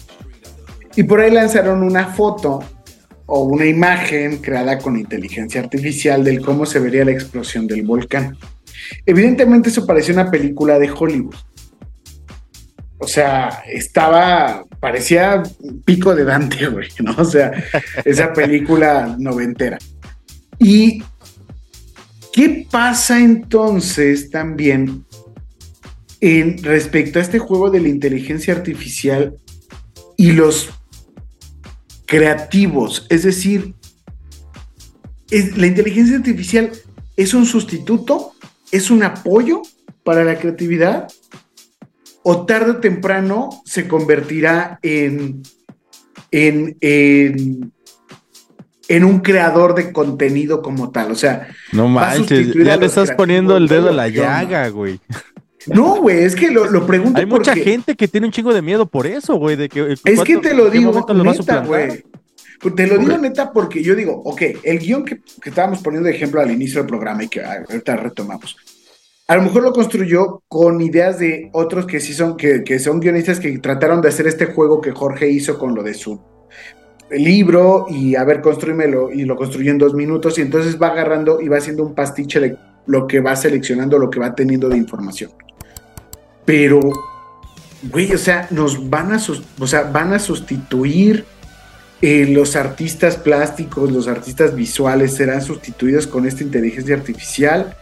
[0.96, 2.60] Y por ahí lanzaron una foto
[3.26, 8.36] o una imagen creada con inteligencia artificial del cómo se vería la explosión del volcán.
[9.06, 11.36] Evidentemente, eso parecía una película de Hollywood.
[13.04, 15.42] O sea, estaba, parecía
[15.86, 17.16] pico de Dante, güey, ¿no?
[17.18, 17.52] O sea,
[18.06, 19.80] esa película noventera.
[20.60, 21.02] ¿Y
[22.32, 25.04] qué pasa entonces también
[26.20, 29.36] en respecto a este juego de la inteligencia artificial
[30.16, 30.70] y los
[32.06, 33.08] creativos?
[33.10, 33.74] Es decir,
[35.32, 36.72] ¿es- ¿la inteligencia artificial
[37.18, 38.34] es un sustituto?
[38.72, 39.64] ¿Es un apoyo
[40.04, 41.08] para la creatividad?
[42.24, 45.42] O tarde o temprano se convertirá en,
[46.32, 47.72] en, en,
[48.88, 51.12] en un creador de contenido como tal.
[51.12, 54.70] O sea, No a manches, ya a le estás poniendo el dedo en la llaga,
[54.70, 55.00] güey.
[55.68, 58.62] No, güey, es que lo, lo pregunto Hay mucha gente que tiene un chingo de
[58.62, 61.34] miedo por eso, güey, de que es que te lo ¿en qué digo lo a
[61.34, 62.04] neta, güey.
[62.76, 66.16] Te lo digo neta porque yo digo, ok, el guion que, que estábamos poniendo de
[66.16, 68.56] ejemplo al inicio del programa y que ah, ahorita retomamos,
[69.32, 73.00] a lo mejor lo construyó con ideas de otros que sí son, que, que son
[73.00, 76.22] guionistas que trataron de hacer este juego que Jorge hizo con lo de su
[77.10, 81.40] libro y a ver, construímelo y lo construyó en dos minutos y entonces va agarrando
[81.40, 82.58] y va haciendo un pastiche de
[82.88, 85.32] lo que va seleccionando, lo que va teniendo de información.
[86.44, 86.82] Pero,
[87.84, 89.20] güey, o sea, nos van a,
[89.60, 91.24] o sea, van a sustituir
[92.02, 97.78] eh, los artistas plásticos, los artistas visuales, serán sustituidos con esta inteligencia artificial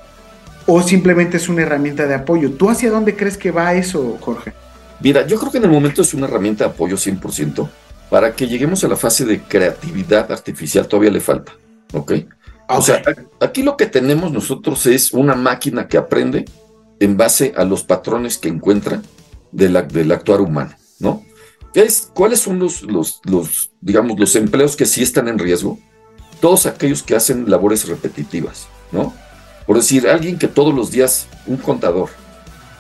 [0.72, 2.51] o simplemente es una herramienta de apoyo.
[2.51, 4.53] ¿Tú hacia dónde crees que va eso, Jorge?
[5.01, 7.67] Mira, yo creo que en el momento es una herramienta de apoyo 100%.
[8.09, 11.53] Para que lleguemos a la fase de creatividad artificial todavía le falta,
[11.93, 12.13] ¿ok?
[12.70, 13.01] O sea,
[13.39, 16.45] aquí lo que tenemos nosotros es una máquina que aprende
[16.99, 19.01] en base a los patrones que encuentra
[19.51, 21.24] de la- del actuar humano, ¿no?
[21.74, 25.78] ¿Qué es, ¿Cuáles son los, los, los, digamos, los empleos que sí están en riesgo?
[26.41, 29.13] Todos aquellos que hacen labores repetitivas, ¿no?
[29.70, 32.09] Por decir, alguien que todos los días, un contador,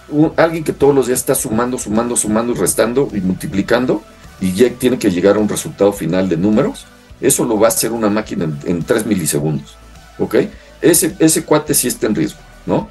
[0.09, 4.01] un- alguien que todos los días está sumando, sumando, sumando y restando y multiplicando
[4.41, 6.87] y ya tiene que llegar a un resultado final de números,
[7.21, 9.77] eso lo va a hacer una máquina en, en 3 milisegundos,
[10.17, 10.35] ¿ok?
[10.81, 12.89] Ese, ese cuate sí está en riesgo, ¿no?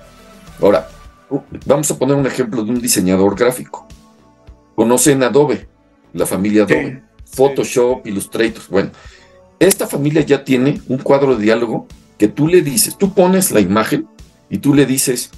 [0.63, 0.87] Ahora,
[1.67, 3.89] vamos a poner un ejemplo de un diseñador gráfico.
[4.77, 5.67] Conocen Adobe,
[6.13, 8.63] la familia Adobe, Photoshop, Illustrator.
[8.71, 8.91] Bueno,
[9.59, 11.89] esta familia ya tiene un cuadro de diálogo
[12.19, 14.09] que tú le dices, tú pones la imagen
[14.51, 15.31] y tú le dices,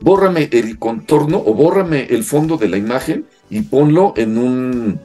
[0.00, 5.00] bórrame el contorno o bórrame el fondo de la imagen y ponlo en un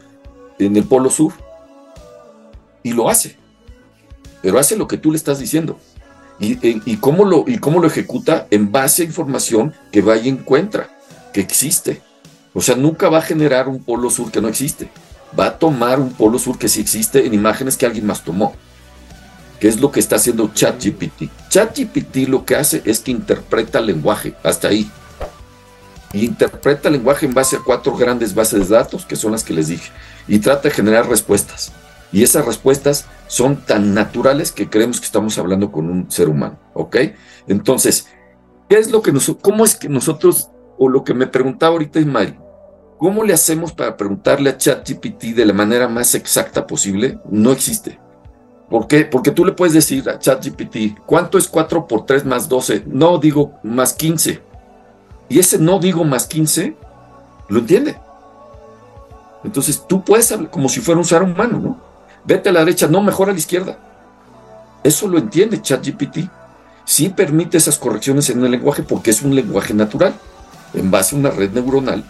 [0.59, 1.33] en el polo sur.
[2.83, 3.37] Y lo hace.
[4.41, 5.79] Pero hace lo que tú le estás diciendo.
[6.39, 6.57] Y,
[6.91, 10.89] y- cómo lo, y cómo lo ejecuta en base a información que va y encuentra,
[11.33, 12.01] que existe.
[12.53, 14.89] O sea, nunca va a generar un polo sur que no existe.
[15.39, 18.53] Va a tomar un polo sur que sí existe en imágenes que alguien más tomó.
[19.61, 21.29] Que es lo que está haciendo ChatGPT.
[21.47, 24.91] ChatGPT lo que hace es que interpreta el lenguaje, hasta ahí.
[26.13, 29.53] Interpreta el lenguaje en base a cuatro grandes bases de datos, que son las que
[29.53, 29.89] les dije.
[30.27, 31.71] Y trata de generar respuestas.
[32.11, 36.59] Y esas respuestas son tan naturales que creemos que estamos hablando con un ser humano,
[36.73, 36.97] ¿ok?
[37.47, 38.07] Entonces,
[38.67, 41.99] ¿qué es lo que nosotros, cómo es que nosotros, o lo que me preguntaba ahorita
[41.99, 42.37] Ismael,
[42.97, 47.19] ¿cómo le hacemos para preguntarle a ChatGPT de la manera más exacta posible?
[47.29, 47.99] No existe.
[48.71, 49.03] ¿Por qué?
[49.03, 52.85] Porque tú le puedes decir a ChatGPT, ¿cuánto es 4 por 3 más 12?
[52.87, 54.41] No digo más 15.
[55.27, 56.77] Y ese no digo más 15
[57.49, 57.97] lo entiende.
[59.43, 61.81] Entonces tú puedes hablar como si fuera un ser humano, ¿no?
[62.23, 63.77] Vete a la derecha, no, mejor a la izquierda.
[64.85, 66.29] Eso lo entiende ChatGPT.
[66.85, 70.13] Sí permite esas correcciones en el lenguaje porque es un lenguaje natural,
[70.73, 72.05] en base a una red neuronal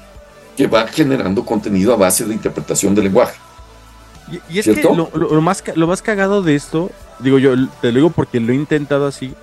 [0.56, 3.40] que va generando contenido a base de interpretación del lenguaje.
[4.32, 7.54] Y, y es que lo, lo- lo más, lo más cagado de esto, digo yo,
[7.82, 9.34] te lo digo porque lo he intentado así,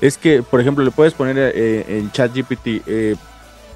[0.00, 3.16] es que, por ejemplo, le puedes poner eh, en ChatGPT, eh,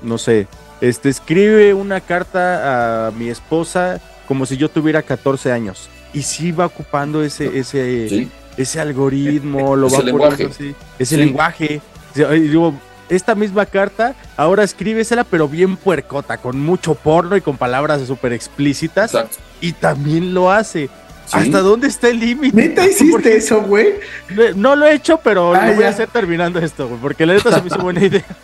[0.02, 0.46] no sé,
[0.80, 5.88] este, escribe una carta a mi esposa como si yo tuviera 14 años.
[6.12, 8.28] Y sí va ocupando ese, ese, Sí.
[8.56, 10.46] ese algoritmo, lo Ese va poniendo lenguaje.
[10.46, 11.20] así, ese Sí.
[11.20, 11.80] lenguaje.
[12.14, 12.74] Y digo,
[13.08, 18.32] esta misma carta, ahora escríbesela, pero bien puercota, con mucho porno y con palabras súper
[18.32, 19.14] explícitas.
[19.14, 19.36] Exacto.
[19.60, 20.88] Y también lo hace.
[21.26, 21.36] Sí.
[21.38, 22.56] ¿Hasta dónde está el límite?
[22.56, 23.94] ¿Neta hiciste Porque- eso, güey?
[24.30, 25.88] No- No lo he hecho, pero Ah, lo voy ya.
[25.88, 27.00] a hacer terminando esto, güey.
[27.00, 28.24] Porque la neta se me hizo buena idea.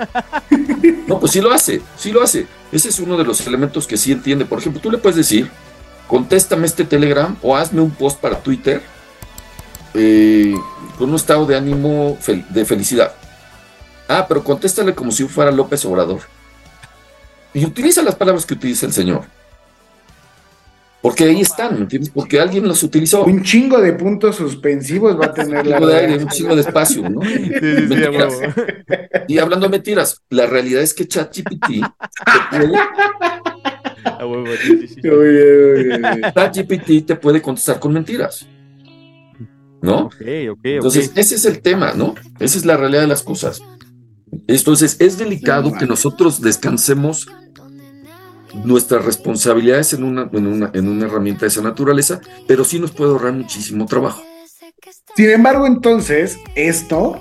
[1.08, 2.46] No, pues sí lo hace, sí lo hace.
[2.72, 4.44] Ese es uno de los elementos que sí entiende.
[4.44, 5.48] Por ejemplo, tú le puedes decir,
[6.08, 8.82] contéstame este Telegram o hazme un post para Twitter
[9.94, 10.54] eh,
[10.98, 13.12] con un estado de ánimo fel- de felicidad.
[14.08, 16.20] Ah, pero contéstale como si fuera López Obrador.
[17.54, 19.22] Y utiliza las palabras que utiliza el señor.
[21.07, 22.11] Porque ahí están, ¿me entiendes?
[22.11, 23.24] Porque alguien los utilizó.
[23.24, 26.57] Un chingo de puntos suspensivos va a tener Un la chingo de aire, un chingo
[26.57, 27.20] de espacio, ¿no?
[29.28, 31.80] Y hablando de mentiras, la realidad es que ChatGPT te
[32.50, 32.72] puede
[36.34, 38.44] ChatGPT te puede contestar con mentiras.
[39.80, 40.07] ¿No?
[40.07, 40.16] Ok,
[40.50, 42.16] ok, Entonces, ese es el tema, ¿no?
[42.40, 43.62] Esa es la realidad de las cosas.
[44.48, 47.28] Entonces, es delicado que nosotros descansemos
[48.55, 52.90] nuestras responsabilidades en una, en una, en una herramienta de esa naturaleza, pero sí nos
[52.92, 54.22] puede ahorrar muchísimo trabajo.
[55.16, 57.18] Sin embargo, entonces, esto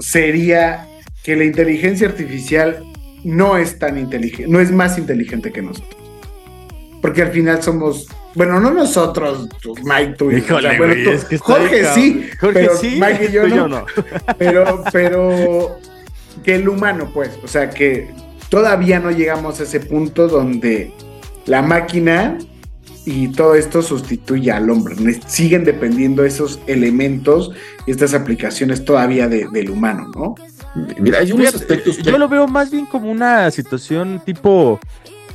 [0.00, 0.88] sería
[1.22, 2.82] que la inteligencia artificial
[3.24, 5.96] no es tan inteligente, no es más inteligente que nosotros.
[7.02, 10.94] Porque al final somos, bueno, no nosotros, tú, Mike, tú y Híjole, o sea, bueno,
[10.94, 12.28] güey, tú- es que está Jorge bien, sí.
[12.40, 13.56] Jorge pero sí, Mike y yo tú y no.
[13.56, 13.86] yo no.
[14.38, 15.78] Pero, pero
[16.44, 18.10] que el humano, pues, o sea, que
[18.48, 20.92] todavía no llegamos a ese punto donde
[21.46, 22.38] la máquina
[23.04, 24.96] y todo esto sustituye al hombre.
[25.26, 27.52] Siguen dependiendo esos elementos
[27.86, 30.34] y estas aplicaciones todavía de- del humano, ¿no?
[31.00, 34.78] Mira, hay unos aspectos que- Yo lo veo más bien como una situación tipo.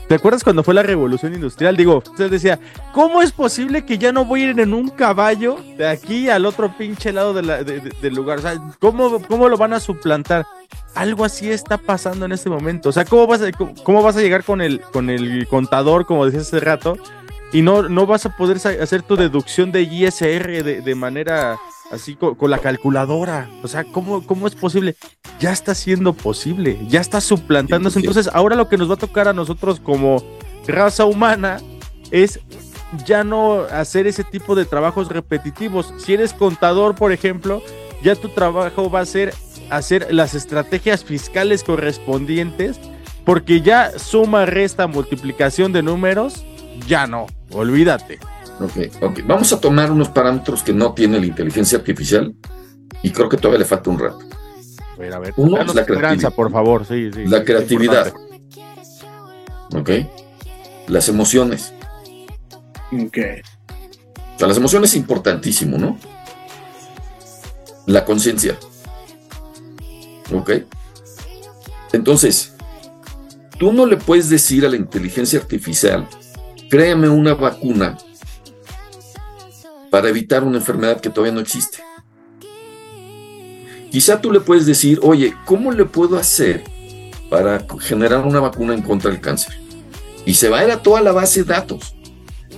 [0.07, 1.77] ¿Te acuerdas cuando fue la revolución industrial?
[1.77, 2.59] Digo, usted decía,
[2.91, 6.45] ¿cómo es posible que ya no voy a ir en un caballo de aquí al
[6.45, 8.39] otro pinche lado de la- de- de- del lugar?
[8.39, 10.45] O sea, ¿cómo, ¿cómo lo van a suplantar?
[10.95, 12.89] Algo así está pasando en este momento.
[12.89, 16.05] O sea, ¿cómo vas a, cómo, cómo vas a llegar con el, con el contador,
[16.05, 16.97] como decías hace rato,
[17.53, 21.57] y no, no vas a poder hacer tu deducción de ISR de, de manera
[21.91, 23.49] así co- con, la calculadora?
[23.63, 24.95] O sea, ¿cómo, ¿cómo es posible?
[25.39, 27.99] Ya está siendo posible, ya está suplantándose.
[27.99, 30.21] Entonces, ahora lo que nos va a tocar a nosotros como
[30.67, 31.59] raza humana
[32.11, 32.39] es
[33.05, 35.93] ya no hacer ese tipo de trabajos repetitivos.
[35.99, 37.61] Si eres contador, por ejemplo,
[38.03, 39.33] ya tu trabajo va a ser
[39.69, 42.79] hacer las estrategias fiscales correspondientes,
[43.25, 46.45] porque ya suma, resta, multiplicación de números,
[46.87, 48.19] ya no, olvídate.
[48.59, 49.19] Ok, ok.
[49.25, 52.33] Vamos a tomar unos parámetros que no tiene la inteligencia artificial
[53.01, 54.19] y creo que todavía le falta un rato.
[54.93, 56.33] A ver, a ver, Uno es la esperanza, creatividad.
[56.35, 57.25] por favor, sí, sí.
[57.25, 58.13] La creatividad.
[59.73, 59.89] ¿Ok?
[60.87, 61.73] Las emociones.
[62.91, 63.17] Ok.
[64.35, 65.97] O sea, las emociones es importantísimo, ¿no?
[67.85, 68.57] La conciencia.
[70.33, 70.51] ¿Ok?
[71.93, 72.53] Entonces,
[73.57, 76.07] tú no le puedes decir a la inteligencia artificial,
[76.69, 77.97] créame una vacuna
[79.89, 81.79] para evitar una enfermedad que todavía no existe.
[83.91, 86.63] Quizá tú le puedes decir, oye, ¿cómo le puedo hacer
[87.29, 89.53] para generar una vacuna en contra del cáncer?
[90.25, 91.93] Y se va a ir a toda la base de datos.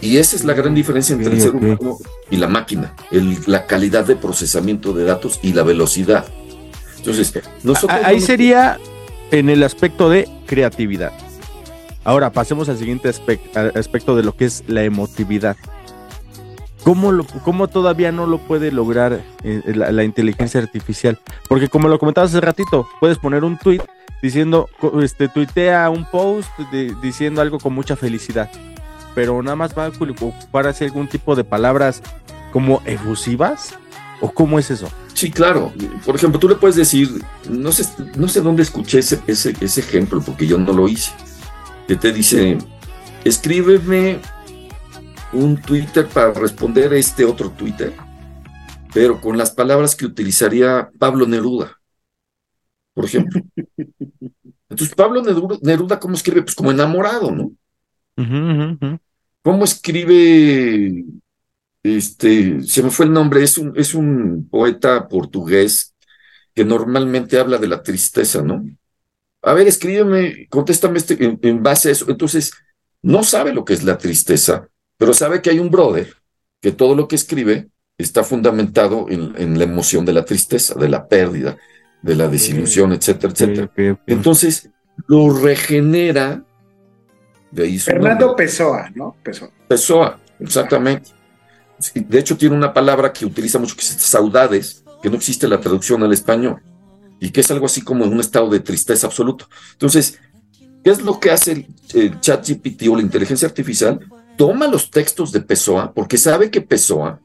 [0.03, 1.97] Y esa es la gran diferencia entre el ser humano
[2.29, 6.25] y la máquina, el- la calidad de procesamiento de datos y la velocidad.
[6.97, 7.33] Entonces,
[7.63, 7.99] nosotros...
[8.03, 8.79] Ahí no- sería
[9.31, 11.11] en el aspecto de creatividad.
[12.03, 15.55] Ahora pasemos al siguiente aspecto de lo que es la emotividad.
[16.83, 21.17] ¿Cómo, lo- cómo todavía no lo puede lograr eh, la, la inteligencia artificial?
[21.47, 23.81] Porque como lo comentabas hace ratito, puedes poner un tweet
[24.21, 24.67] diciendo,
[25.01, 28.49] este, tuitea un post de- diciendo algo con mucha felicidad,
[29.15, 32.01] pero nada más va a ocupar así algún tipo de palabras
[32.51, 33.75] como efusivas
[34.21, 34.89] o cómo es eso.
[35.13, 35.71] Sí, claro.
[36.05, 37.09] Por ejemplo, tú le puedes decir,
[37.49, 37.85] no sé,
[38.15, 41.11] no sé dónde escuché ese, ese, ese ejemplo, porque yo no lo hice.
[41.87, 42.57] Que te dice,
[43.23, 44.19] escríbeme
[45.33, 47.93] un Twitter para responder a este otro Twitter,
[48.93, 51.79] pero con las palabras que utilizaría Pablo Neruda,
[52.93, 53.41] por ejemplo.
[54.69, 56.43] Entonces, Pablo Neruda, Neruda ¿cómo escribe?
[56.43, 57.51] Pues como enamorado, ¿no?
[58.17, 58.99] Ujú, ujú, ujú.
[59.43, 61.05] ¿Cómo escribe?
[61.83, 65.93] Este, se me fue el nombre, es un, es un poeta portugués
[66.55, 68.65] que normalmente habla de la tristeza, ¿no?
[69.41, 72.05] A ver, escríbeme, contéstame este, en, en base a eso.
[72.09, 72.53] Entonces,
[73.01, 76.15] no sabe lo que es la tristeza, pero sabe que hay un brother
[76.61, 77.67] que todo lo que escribe
[77.97, 81.57] está fundamentado en, en la emoción de la tristeza, de la pérdida,
[82.01, 83.99] de la desilusión, etcétera, etcétera.
[84.07, 84.69] Entonces,
[85.07, 86.45] lo regenera.
[87.53, 88.45] De ahí su Fernando nombre.
[88.45, 89.15] Pessoa, ¿no?
[89.23, 89.51] Pessoa.
[89.67, 91.11] Pessoa, exactamente.
[91.93, 95.59] De hecho, tiene una palabra que utiliza mucho que es saudades, que no existe la
[95.59, 96.61] traducción al español,
[97.19, 99.47] y que es algo así como un estado de tristeza absoluto.
[99.73, 100.19] Entonces,
[100.83, 103.99] ¿qué es lo que hace el, el chat GPT o la inteligencia artificial?
[104.37, 107.19] Toma los textos de Pessoa, porque sabe que Pessoa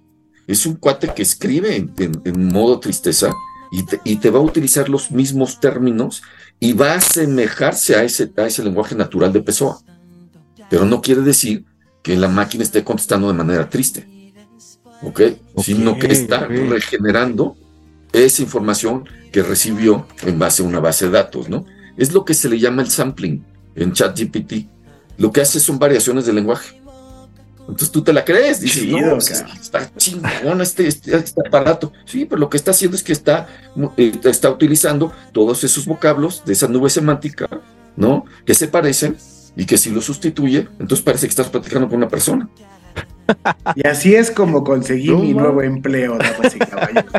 [0.47, 3.33] es un cuate que escribe en, en- en modo tristeza
[3.71, 6.23] y te, y te va a utilizar los mismos términos
[6.59, 9.79] y va a asemejarse a ese, a ese lenguaje natural de Pessoa.
[10.71, 11.65] Pero no quiere decir
[12.03, 14.07] que la máquina esté contestando de manera triste.
[15.03, 15.21] ¿Ok?
[15.63, 16.71] Sino que está ok.
[16.71, 17.57] regenerando
[18.13, 21.65] esa información que recibió en base a una base de datos, ¿no?
[21.97, 23.45] Es lo que se le llama el sampling
[23.75, 24.67] en ChatGPT.
[25.19, 26.81] Lo que hace son variaciones del lenguaje.
[27.61, 29.59] Entonces tú te la crees, dices, Chido, no, cabrón.
[29.61, 31.93] está chingón este, este, este aparato.
[32.07, 33.47] Sí, pero lo que está haciendo es que está,
[33.99, 37.47] eh, está utilizando todos esos vocablos de esa nube semántica,
[37.95, 38.25] ¿no?
[38.47, 39.19] Que se parecen
[39.59, 42.49] y que si lo sustituye, entonces parece que estás platicando con una persona.
[43.75, 45.43] Y así es como conseguí No, mi man.
[45.45, 47.13] nuevo empleo, damas y caballeros.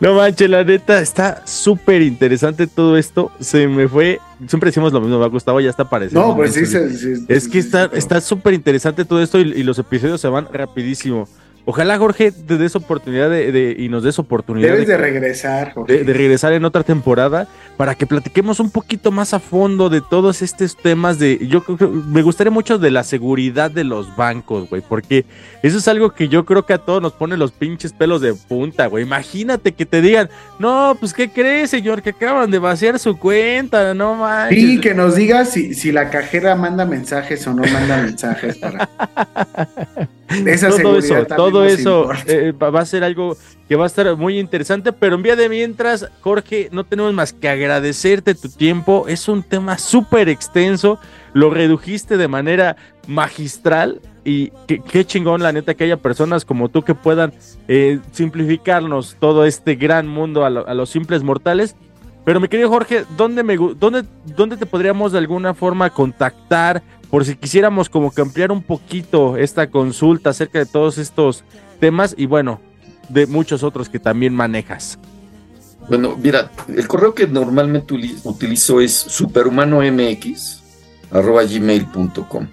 [0.00, 3.30] No manches, la neta, está súper interesante todo esto.
[3.38, 4.18] Se me fue.
[4.48, 6.28] Siempre decimos lo mismo, me ha gustado, ya está pareciendo.
[6.28, 9.22] No, pues sí, se- sí, Es sí, que sí, está sí, está súper interesante todo
[9.22, 11.28] esto y, y los episodios se van rapidísimo.
[11.64, 15.72] Ojalá Jorge te des oportunidad de, de- y nos des oportunidad Debes de, de regresar,
[15.74, 15.92] Jorge.
[15.98, 17.46] de- de regresar en otra temporada
[17.76, 21.78] para que platiquemos un poquito más a fondo de todos estos temas de yo creo
[21.78, 25.24] que me gustaría mucho de la seguridad de los bancos, güey, porque
[25.62, 28.34] eso es algo que yo creo que a todos nos pone los pinches pelos de
[28.34, 29.04] punta, güey.
[29.04, 33.94] Imagínate que te digan, "No, pues qué crees, señor, que acaban de vaciar su cuenta,
[33.94, 37.98] no manches." Sí, que nos diga si, si la cajera manda mensajes o no manda
[38.02, 38.88] mensajes para.
[40.46, 43.36] Esa todo eso, todo eso eh, va a ser algo
[43.68, 47.32] que va a estar muy interesante, pero en vía de mientras, Jorge, no tenemos más
[47.32, 49.06] que agradecerte tu tiempo.
[49.08, 50.98] Es un tema súper extenso,
[51.32, 52.76] lo redujiste de manera
[53.06, 57.32] magistral y qué, chingón, la neta, que haya personas como tú que puedan
[57.68, 61.74] eh, simplificarnos todo este gran mundo a, lo- a los simples mortales.
[62.24, 64.04] Pero mi querido Jorge, ¿dónde, me, dónde,
[64.36, 66.80] ¿dónde te podríamos de alguna forma contactar?
[67.12, 71.44] Por si quisiéramos como que ampliar un poquito esta consulta acerca de todos estos
[71.78, 72.58] temas y bueno,
[73.10, 74.98] de muchos otros que también manejas.
[75.90, 77.92] Bueno, mira, el correo que normalmente
[78.24, 80.62] utilizo es superhumanomx
[81.10, 82.46] arroba gmail.com.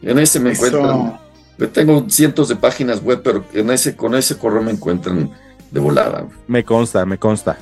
[0.00, 0.66] En ese me Eso.
[0.66, 1.20] encuentran.
[1.58, 5.30] Yo tengo cientos de páginas web, pero en ese, con ese correo me encuentran
[5.70, 6.26] de volada.
[6.46, 7.58] Me consta, me consta.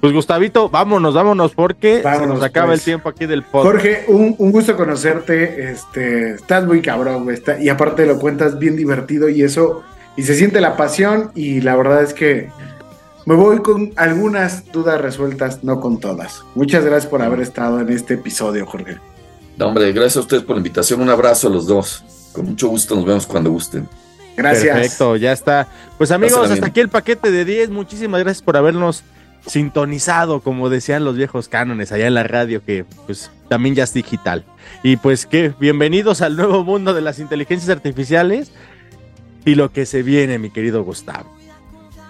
[0.00, 2.80] Pues Gustavito, vámonos, vámonos, porque se nos acaba pues.
[2.80, 3.64] el tiempo aquí del podcast.
[3.72, 5.70] Jorge, un, un gusto conocerte.
[5.70, 7.36] Este, estás muy cabrón, güey.
[7.36, 9.82] está- y aparte lo cuentas bien divertido y eso.
[10.16, 11.32] Y se siente la pasión.
[11.34, 12.48] Y la verdad es que
[13.26, 16.44] me voy con algunas dudas resueltas, no con todas.
[16.54, 18.96] Muchas gracias por haber estado en este episodio, Jorge.
[19.58, 21.02] No, hombre, gracias a ustedes por la invitación.
[21.02, 22.02] Un abrazo a los dos.
[22.32, 23.86] Con mucho gusto nos vemos cuando gusten.
[24.34, 24.74] Gracias.
[24.74, 25.68] Perfecto, ya está.
[25.98, 27.68] Pues amigos, hasta aquí el paquete de 10.
[27.68, 29.04] Muchísimas gracias por habernos
[29.46, 33.92] sintonizado, como decían los viejos cánones allá en la radio, que pues también ya es
[33.94, 34.44] digital.
[34.82, 38.52] Y pues que bienvenidos al nuevo mundo de las inteligencias artificiales
[39.44, 41.28] y lo que se viene, mi querido Gustavo.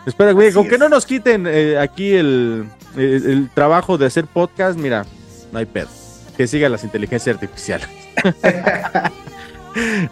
[0.07, 2.65] Espera, güey, con que no nos quiten eh, aquí el,
[2.97, 5.05] el- el trabajo de hacer podcast, mira,
[5.53, 5.89] no hay pedo.
[6.37, 7.89] Que sigan las inteligencias artificiales.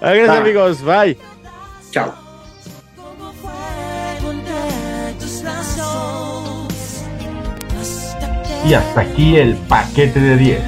[0.00, 0.82] Gracias, amigos.
[0.84, 1.16] Bye.
[1.90, 2.27] Chao.
[8.68, 10.60] Y hasta aquí el paquete de 10.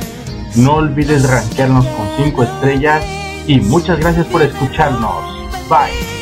[0.57, 3.05] No olvides rankearnos con 5 estrellas
[3.47, 5.23] y muchas gracias por escucharnos.
[5.69, 6.20] Bye.